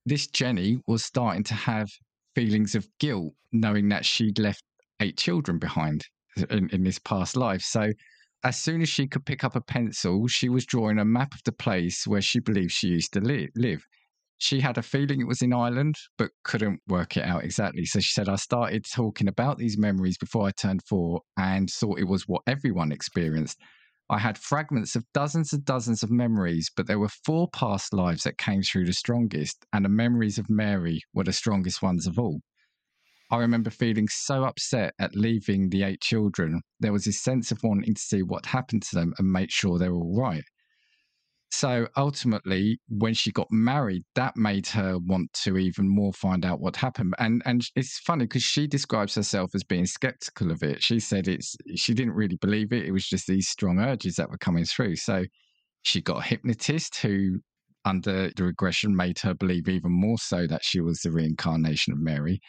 [0.05, 1.89] this Jenny was starting to have
[2.35, 4.64] feelings of guilt, knowing that she'd left
[5.01, 6.05] eight children behind
[6.51, 7.62] in, in this past life.
[7.62, 7.93] So
[8.45, 11.43] as soon as she could pick up a pencil, she was drawing a map of
[11.45, 13.86] the place where she believed she used to li- live.
[14.38, 17.84] She had a feeling it was in Ireland, but couldn't work it out exactly.
[17.84, 22.01] So she said, I started talking about these memories before I turned four and thought
[22.01, 23.59] it was what everyone experienced.
[24.11, 28.24] I had fragments of dozens and dozens of memories, but there were four past lives
[28.24, 32.18] that came through the strongest, and the memories of Mary were the strongest ones of
[32.18, 32.40] all.
[33.33, 36.61] I remember feeling so upset at leaving the eight children.
[36.80, 39.78] There was this sense of wanting to see what happened to them and make sure
[39.78, 40.45] they were all right.
[41.51, 46.61] So ultimately, when she got married, that made her want to even more find out
[46.61, 47.14] what happened.
[47.18, 50.83] And and it's funny because she describes herself as being skeptical of it.
[50.83, 52.85] She said it's she didn't really believe it.
[52.85, 54.97] It was just these strong urges that were coming through.
[54.97, 55.24] So
[55.83, 57.41] she got a hypnotist who,
[57.87, 61.99] under the regression, made her believe even more so that she was the reincarnation of
[61.99, 62.41] Mary.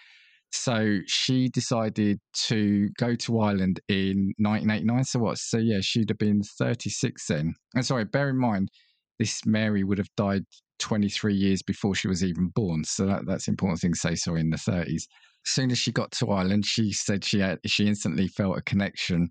[0.53, 5.03] So she decided to go to Ireland in 1989.
[5.03, 5.37] So what?
[5.39, 7.55] So yeah, she'd have been 36 then.
[7.73, 8.69] And sorry, bear in mind,
[9.17, 10.43] this Mary would have died
[10.77, 12.83] 23 years before she was even born.
[12.83, 14.15] So that, that's an important thing to say.
[14.15, 14.89] Sorry, in the 30s.
[14.91, 15.07] As
[15.45, 19.29] soon as she got to Ireland, she said she had, she instantly felt a connection,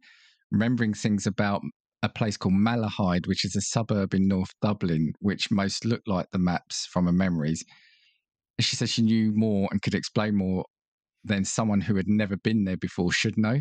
[0.50, 1.62] remembering things about
[2.02, 6.26] a place called Malahide, which is a suburb in North Dublin, which most looked like
[6.32, 7.64] the maps from her memories.
[8.58, 10.64] She said she knew more and could explain more
[11.24, 13.60] than someone who had never been there before should know.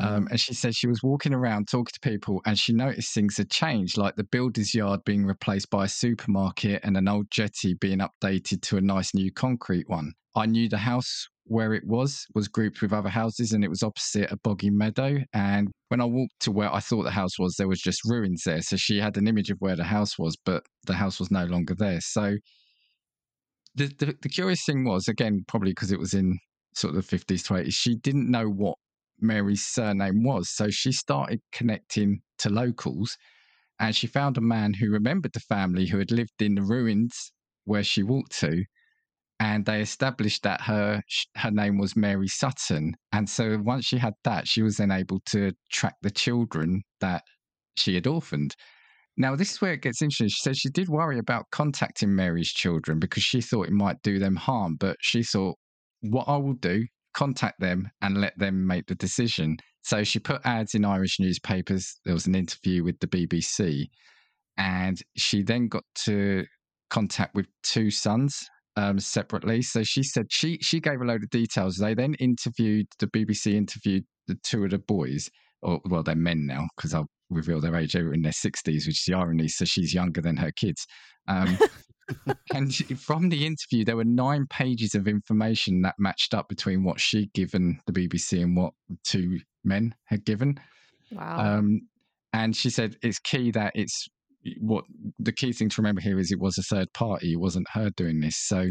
[0.00, 0.30] Um, Mhm.
[0.30, 3.50] and she said she was walking around talking to people and she noticed things had
[3.50, 7.98] changed, like the builder's yard being replaced by a supermarket and an old jetty being
[7.98, 10.12] updated to a nice new concrete one.
[10.34, 13.82] I knew the house where it was was grouped with other houses and it was
[13.82, 15.18] opposite a boggy meadow.
[15.34, 18.44] And when I walked to where I thought the house was, there was just ruins
[18.46, 18.62] there.
[18.62, 21.44] So she had an image of where the house was, but the house was no
[21.44, 22.00] longer there.
[22.00, 22.36] So
[23.74, 26.38] the, the, the curious thing was, again, probably because it was in
[26.74, 28.76] sort of the 50s to 80s, she didn't know what
[29.20, 30.50] Mary's surname was.
[30.50, 33.16] So she started connecting to locals
[33.78, 37.32] and she found a man who remembered the family who had lived in the ruins
[37.64, 38.64] where she walked to.
[39.40, 41.02] And they established that her
[41.36, 42.94] her name was Mary Sutton.
[43.10, 47.24] And so once she had that, she was then able to track the children that
[47.76, 48.54] she had orphaned.
[49.16, 50.28] Now, this is where it gets interesting.
[50.28, 54.18] She said she did worry about contacting Mary's children because she thought it might do
[54.18, 54.76] them harm.
[54.78, 55.58] But she thought,
[56.02, 56.84] what I will do,
[57.14, 59.56] contact them and let them make the decision.
[59.82, 61.98] So she put ads in Irish newspapers.
[62.04, 63.86] There was an interview with the BBC.
[64.56, 66.44] And she then got to
[66.90, 68.38] contact with two sons
[68.76, 69.62] um, separately.
[69.62, 71.76] So she said she she gave a load of details.
[71.76, 75.30] They then interviewed the BBC interviewed the two of the boys,
[75.62, 77.92] or well, they're men now because I'll reveal their age.
[77.92, 79.48] They were in their sixties, which is the irony.
[79.48, 80.86] So she's younger than her kids.
[81.28, 81.58] Um,
[82.54, 87.00] and from the interview, there were nine pages of information that matched up between what
[87.00, 90.58] she'd given the BBC and what the two men had given.
[91.10, 91.58] Wow.
[91.58, 91.88] Um,
[92.32, 94.08] And she said it's key that it's
[94.60, 94.84] what
[95.18, 97.32] the key thing to remember here is it was a third party.
[97.32, 98.36] It wasn't her doing this.
[98.36, 98.70] So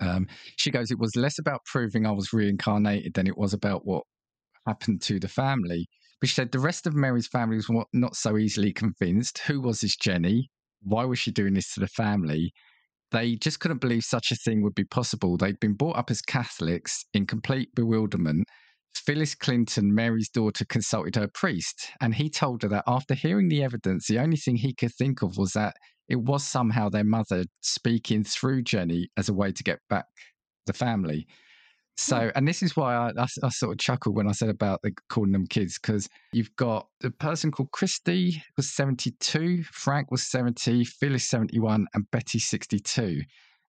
[0.00, 0.26] um,
[0.56, 4.04] she goes, it was less about proving I was reincarnated than it was about what
[4.66, 5.86] happened to the family.
[6.20, 9.38] But she said the rest of Mary's family was not so easily convinced.
[9.38, 10.50] Who was this Jenny?
[10.82, 12.52] Why was she doing this to the family?
[13.12, 15.36] They just couldn't believe such a thing would be possible.
[15.36, 18.46] They'd been brought up as Catholics in complete bewilderment.
[18.94, 23.62] Phyllis Clinton, Mary's daughter, consulted her priest, and he told her that after hearing the
[23.62, 25.76] evidence, the only thing he could think of was that
[26.08, 30.06] it was somehow their mother speaking through Jenny as a way to get back
[30.66, 31.26] the family.
[31.96, 32.28] So, hmm.
[32.34, 34.92] and this is why I, I, I, sort of chuckled when I said about the,
[35.08, 40.84] calling them kids, because you've got the person called Christy was 72, Frank was 70,
[40.84, 43.22] Phyllis 71, and Betty 62.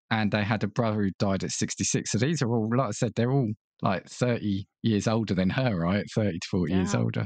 [0.09, 2.11] And they had a brother who died at 66.
[2.11, 3.51] So these are all, like I said, they're all
[3.81, 6.05] like 30 years older than her, right?
[6.13, 6.77] 30 to 40 yeah.
[6.79, 7.25] years older.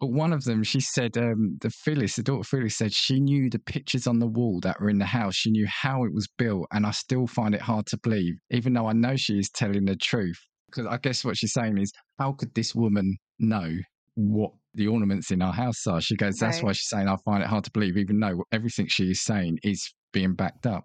[0.00, 3.50] But one of them, she said, um, the Phyllis, the daughter Phyllis said she knew
[3.50, 5.34] the pictures on the wall that were in the house.
[5.34, 6.66] She knew how it was built.
[6.72, 9.84] And I still find it hard to believe, even though I know she is telling
[9.84, 10.38] the truth.
[10.70, 13.76] Because I guess what she's saying is, how could this woman know
[14.14, 16.00] what the ornaments in our house are?
[16.00, 16.64] She goes, that's right.
[16.64, 19.58] why she's saying, I find it hard to believe, even though everything she is saying
[19.62, 20.84] is being backed up.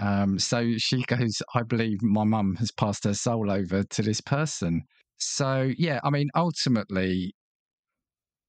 [0.00, 4.22] Um, so she goes, I believe my mum has passed her soul over to this
[4.22, 4.84] person.
[5.18, 7.34] So, yeah, I mean, ultimately,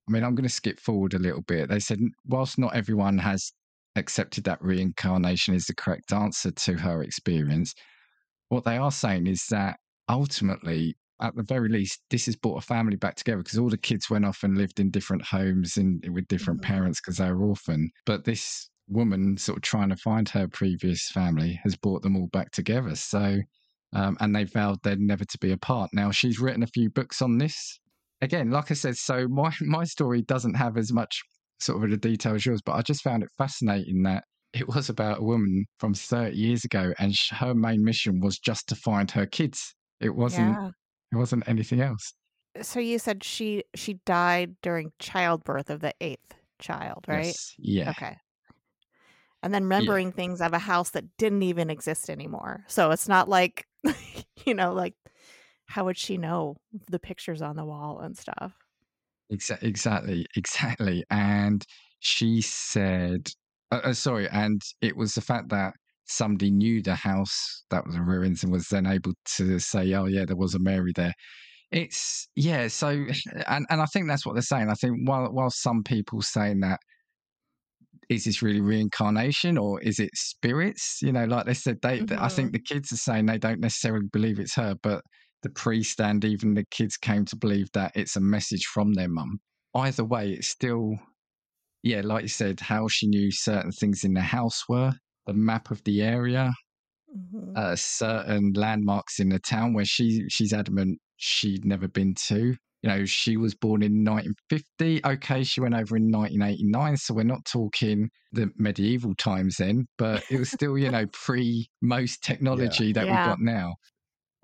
[0.08, 1.68] I mean, I'm going to skip forward a little bit.
[1.68, 3.52] They said, whilst not everyone has
[3.96, 7.74] accepted that reincarnation is the correct answer to her experience,
[8.48, 9.78] what they are saying is that
[10.08, 13.78] ultimately, at the very least, this has brought a family back together because all the
[13.78, 16.72] kids went off and lived in different homes and with different mm-hmm.
[16.72, 17.90] parents because they were orphan.
[18.04, 22.26] But this woman, sort of trying to find her previous family, has brought them all
[22.26, 22.94] back together.
[22.96, 23.40] So,
[23.94, 25.90] um, and they vowed they're never to be apart.
[25.94, 27.78] Now, she's written a few books on this
[28.24, 31.22] again, like I said, so my my story doesn't have as much
[31.60, 34.88] sort of the detail as yours, but I just found it fascinating that it was
[34.88, 39.10] about a woman from 30 years ago, and her main mission was just to find
[39.10, 39.74] her kids.
[40.00, 40.56] It wasn't.
[40.56, 40.70] Yeah.
[41.12, 42.12] It wasn't anything else.
[42.62, 47.26] So you said she she died during childbirth of the eighth child, right?
[47.26, 47.54] Yes.
[47.58, 47.90] Yeah.
[47.90, 48.16] Okay.
[49.42, 50.14] And then remembering yeah.
[50.14, 52.64] things of a house that didn't even exist anymore.
[52.66, 53.66] So it's not like,
[54.46, 54.94] you know, like
[55.66, 56.56] how would she know
[56.90, 58.52] the pictures on the wall and stuff?
[59.30, 61.04] Exactly, exactly.
[61.10, 61.64] And
[62.00, 63.28] she said,
[63.72, 65.72] uh, uh, sorry, and it was the fact that
[66.06, 70.04] somebody knew the house that was in ruins and was then able to say, oh,
[70.04, 71.14] yeah, there was a Mary there.
[71.70, 72.88] It's, yeah, so,
[73.48, 74.68] and, and I think that's what they're saying.
[74.70, 76.78] I think while, while some people saying that,
[78.10, 80.98] is this really reincarnation or is it spirits?
[81.00, 82.22] You know, like they said, they, mm-hmm.
[82.22, 82.52] I think mm-hmm.
[82.52, 85.00] the kids are saying they don't necessarily believe it's her, but
[85.44, 89.08] the priest and even the kids came to believe that it's a message from their
[89.08, 89.38] mum.
[89.76, 90.94] Either way, it's still,
[91.82, 94.92] yeah, like you said, how she knew certain things in the house were,
[95.26, 96.52] the map of the area,
[97.16, 97.52] mm-hmm.
[97.56, 102.56] uh, certain landmarks in the town where she she's adamant she'd never been to.
[102.82, 105.04] You know, she was born in 1950.
[105.06, 110.22] Okay, she went over in 1989, so we're not talking the medieval times then, but
[110.30, 112.92] it was still, you know, pre most technology yeah.
[112.92, 113.16] that yeah.
[113.16, 113.74] we've got now.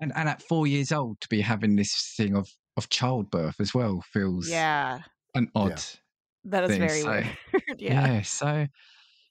[0.01, 3.73] And and at four years old to be having this thing of of childbirth as
[3.73, 4.99] well feels yeah
[5.35, 5.69] an odd.
[5.69, 5.77] Yeah.
[6.45, 6.79] That is thing.
[6.79, 7.27] very so, weird.
[7.77, 8.07] yeah.
[8.07, 8.21] yeah.
[8.23, 8.67] So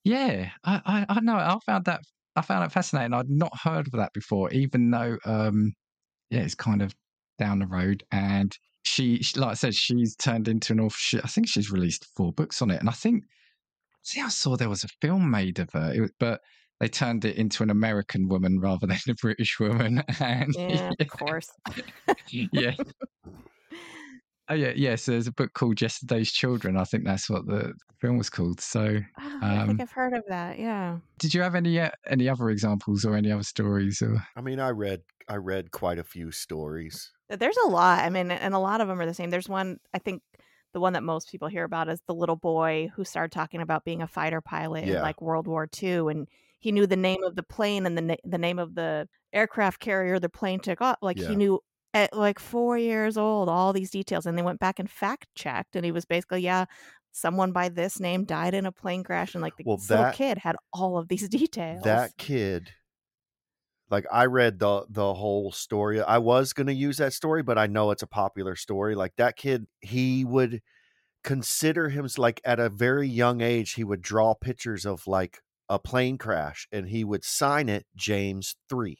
[0.05, 2.03] yeah, I, I I know I found that
[2.37, 3.13] I found it fascinating.
[3.13, 5.75] I'd not heard of that before, even though um
[6.31, 6.95] yeah, it's kind of
[7.39, 11.21] down the road and she, she like I said, she's turned into an author.
[11.23, 13.25] I think she's released four books on it, and I think
[14.03, 16.41] see, I saw there was a film made of her, was, but
[16.81, 20.03] they turned it into an American woman rather than a British woman.
[20.21, 20.91] And yeah, yeah.
[20.99, 21.51] of course.
[22.31, 22.75] yeah.
[24.49, 24.77] Oh yeah, yes.
[24.79, 26.77] Yeah, so there's a book called Yesterday's Children.
[26.77, 28.61] I think that's what the film was called.
[28.61, 30.59] So oh, I think um I've heard of that.
[30.59, 30.99] Yeah.
[31.21, 34.03] Did you have any uh, any other examples or any other stories?
[34.03, 37.13] Or I mean, I read I read quite a few stories.
[37.29, 38.01] There's a lot.
[38.01, 39.31] I mean, and a lot of them are the same.
[39.31, 40.21] There's one I think
[40.73, 43.85] the one that most people hear about is the little boy who started talking about
[43.85, 44.97] being a fighter pilot yeah.
[44.97, 46.27] in like World War II and
[46.61, 49.81] he knew the name of the plane and the na- the name of the aircraft
[49.81, 50.97] carrier the plane took off.
[51.03, 51.29] Like yeah.
[51.29, 51.61] he knew
[51.93, 55.77] at like four years old all these details, and they went back and fact checked,
[55.77, 56.67] and he was basically yeah.
[57.13, 60.13] Someone by this name died in a plane crash, and like the well, that, little
[60.13, 61.83] kid had all of these details.
[61.83, 62.71] That kid
[63.91, 66.01] like I read the the whole story.
[66.01, 68.95] I was going to use that story, but I know it's a popular story.
[68.95, 70.63] Like that kid, he would
[71.25, 75.39] consider him like at a very young age, he would draw pictures of like
[75.71, 78.99] a plane crash and he would sign it James 3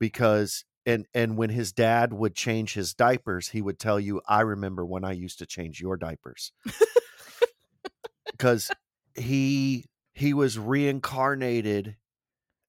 [0.00, 4.40] because and and when his dad would change his diapers, he would tell you, "I
[4.42, 6.52] remember when I used to change your diapers,"
[8.30, 8.70] because
[9.16, 11.96] he he was reincarnated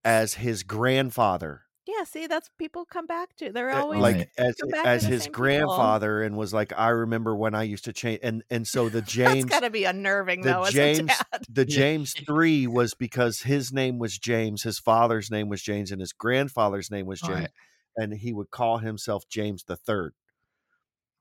[0.04, 3.52] as his grandfather Yeah, see, that's people come back to.
[3.52, 5.42] They're uh, always like as go back to as his same people.
[5.44, 9.00] grandfather and was like i remember when i used to change and and so the
[9.00, 11.46] that's james got to be unnerving the though as James- a dad.
[11.50, 16.02] the james 3 was because his name was james his father's name was james and
[16.02, 17.50] his grandfather's name was james Right.
[17.96, 20.14] and he would call himself james the third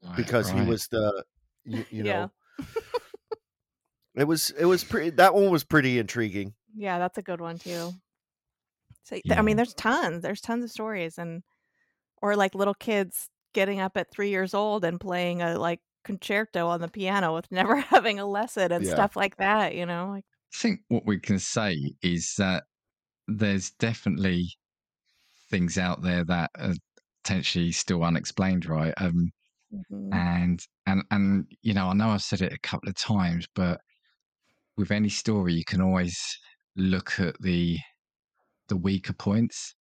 [0.03, 1.25] Right, because he was the
[1.64, 2.12] you, you Yeah.
[2.12, 2.31] know
[4.17, 7.59] it was it was pretty that one was pretty intriguing Yeah, that's a good one
[7.59, 7.93] too.
[9.07, 9.37] So Yeah.
[9.37, 10.23] I mean, there's tons.
[10.23, 11.45] There's tons of stories, and
[12.23, 16.69] or like little kids getting up at three years old and playing a like concerto
[16.69, 18.89] on the piano with never having a lesson and Yeah.
[18.89, 19.75] stuff like that.
[19.77, 22.65] You know, like I think what we can say is that
[23.29, 24.49] there's definitely
[25.51, 26.75] things out there that are
[27.25, 28.95] potentially still unexplained, right?
[28.99, 29.31] Um,
[29.71, 30.13] mhm.
[30.13, 33.81] and and and you know, I know I've said it a couple of times, but
[34.77, 36.19] with any story, you can always
[36.77, 37.79] look at the
[38.69, 39.75] the weaker points.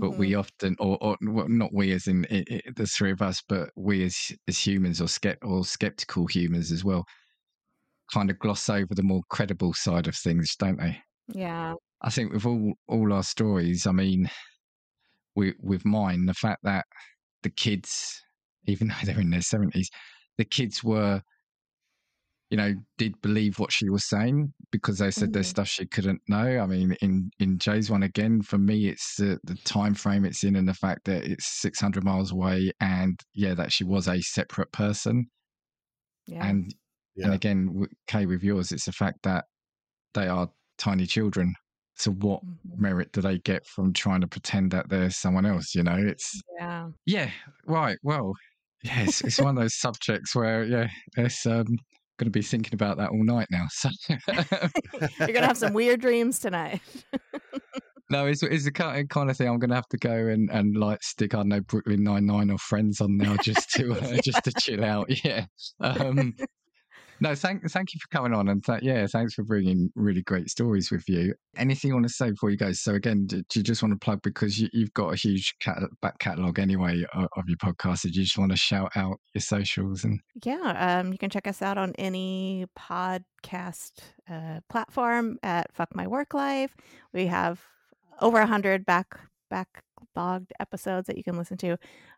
[0.00, 0.18] But Mhm.
[0.18, 3.42] we often, or, or well, not we as in i i the three of us,
[3.48, 7.04] but we as as humans or skept or skeptical humans as well,
[8.12, 11.00] kind of gloss over the more credible side of things, don't they?
[11.28, 14.30] yeah, I think with all all our stories, I mean,
[15.34, 16.86] with with mine, the fact that
[17.42, 18.20] the kids,
[18.66, 19.90] even though they're in their seventies,
[20.38, 21.22] the kids were,
[22.50, 25.50] you know, did believe what she was saying because they said there's Mhm.
[25.50, 26.58] stuff she couldn't know.
[26.60, 30.44] I mean, in in Jay's one again, for me, it's the, the time frame it's
[30.44, 34.20] in and the fact that it's 600 miles away, and yeah, that she was a
[34.22, 35.26] separate person.
[36.26, 36.74] yeah, And
[37.14, 37.24] Yeah.
[37.26, 39.46] and again, w- Kay, with yours, it's the fact that
[40.14, 41.54] they are tiny children.
[41.96, 42.78] So what Mhm.
[42.78, 45.74] merit do they get from trying to pretend that they're someone else?
[45.74, 46.90] You know, it's yeah.
[47.06, 47.32] yeah,
[47.66, 47.98] right.
[48.02, 48.34] Well,
[48.84, 51.66] yes, it's one of those subjects where yeah, it's um
[52.18, 53.66] going to be thinking about that all night now.
[53.70, 53.88] So
[55.18, 56.80] You're gonna have some weird dreams tonight.
[58.10, 60.76] no, it's it's the kind of thing I'm going to have to go and and
[60.76, 64.18] like stick I don't know Brooklyn Nine Nine or Friends on now just to uh,
[64.24, 65.24] just to chill out.
[65.24, 65.46] Yeah.
[65.80, 66.34] Um,
[67.20, 70.50] no, thank thank you for coming on and th- yeah, thanks for bringing really great
[70.50, 71.34] stories with you.
[71.56, 72.72] Anything you want to say before you go?
[72.72, 75.54] So again, do, do you just want to plug because you, you've got a huge
[75.60, 78.02] cat, back catalogue anyway of, of your podcast?
[78.02, 81.46] Did you just want to shout out your socials and Yeah, um, you can check
[81.46, 83.92] us out on any podcast
[84.30, 86.74] uh, platform at Fuck My Work Life.
[87.12, 87.60] We have
[88.20, 89.18] over a hundred back
[90.16, 91.68] backlogged episodes that you can listen to.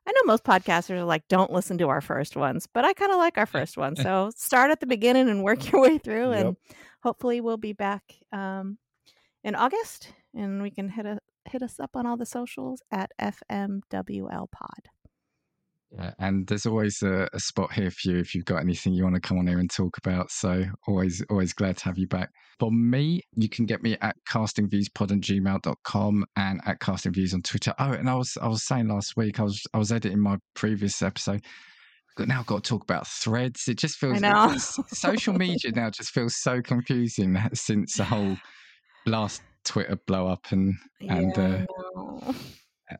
[0.07, 3.13] I know most podcasters are like, "Don't listen to our first ones," but I kind
[3.13, 3.95] of like our first one.
[4.09, 6.47] So start at the beginning and work your way through, Yep.
[6.47, 6.57] and
[7.03, 8.79] hopefully we'll be back um,
[9.45, 13.11] in August, and we can hit a hit us up on all the socials at
[13.21, 14.89] FMWL Pod.
[15.91, 19.05] Yeah, and there's always a, a spot here for you if you've got anything you
[19.05, 20.31] want to come on here and talk about.
[20.31, 22.31] So always, always glad to have you back.
[22.59, 27.75] For me, you can get me at castingviewspod and gmail.com and at castingviews on Twitter.
[27.79, 30.37] Oh, and I was I was saying last week, I was I was editing my
[30.55, 31.43] previous episode.
[32.19, 33.69] Now I've got to talk about threads.
[33.69, 34.21] It just feels
[34.89, 38.37] social media now just feels so confusing since the whole
[39.07, 41.65] last Twitter blow up and and yeah,
[41.97, 42.33] uh.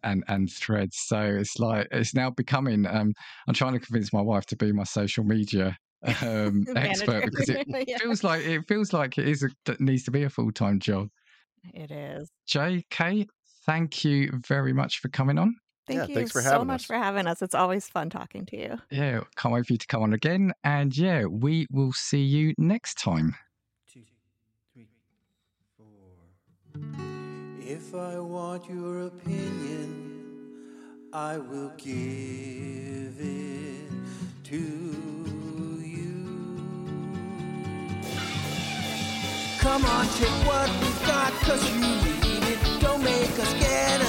[0.03, 0.97] And and threads.
[1.07, 2.87] So it's like it's now becoming.
[2.87, 3.13] Um,
[3.47, 5.77] I'm trying to convince my wife to be my social media
[6.23, 7.99] um, expert because it Yeah.
[7.99, 10.79] feels like it feels like it is a, that needs to be a full time
[10.79, 11.09] job.
[11.75, 12.31] It is.
[12.47, 13.27] J.K.,
[13.67, 15.55] thank you very much for coming on.
[15.87, 16.87] Thank Yeah, you thanks for so having much us.
[16.87, 17.43] for having us.
[17.43, 18.79] It's always fun talking to you.
[18.91, 20.53] Yeah, can't wait for you to come on again.
[20.65, 23.35] And yeah, we will see you next time.
[23.93, 24.05] two,
[24.73, 24.89] three,
[25.77, 25.89] four.
[27.71, 30.25] If I want your opinion,
[31.13, 33.91] I will give it
[34.45, 34.57] to
[35.85, 36.25] you.
[39.59, 42.81] Come on, take what we got, cause you need it.
[42.81, 44.01] Don't make us get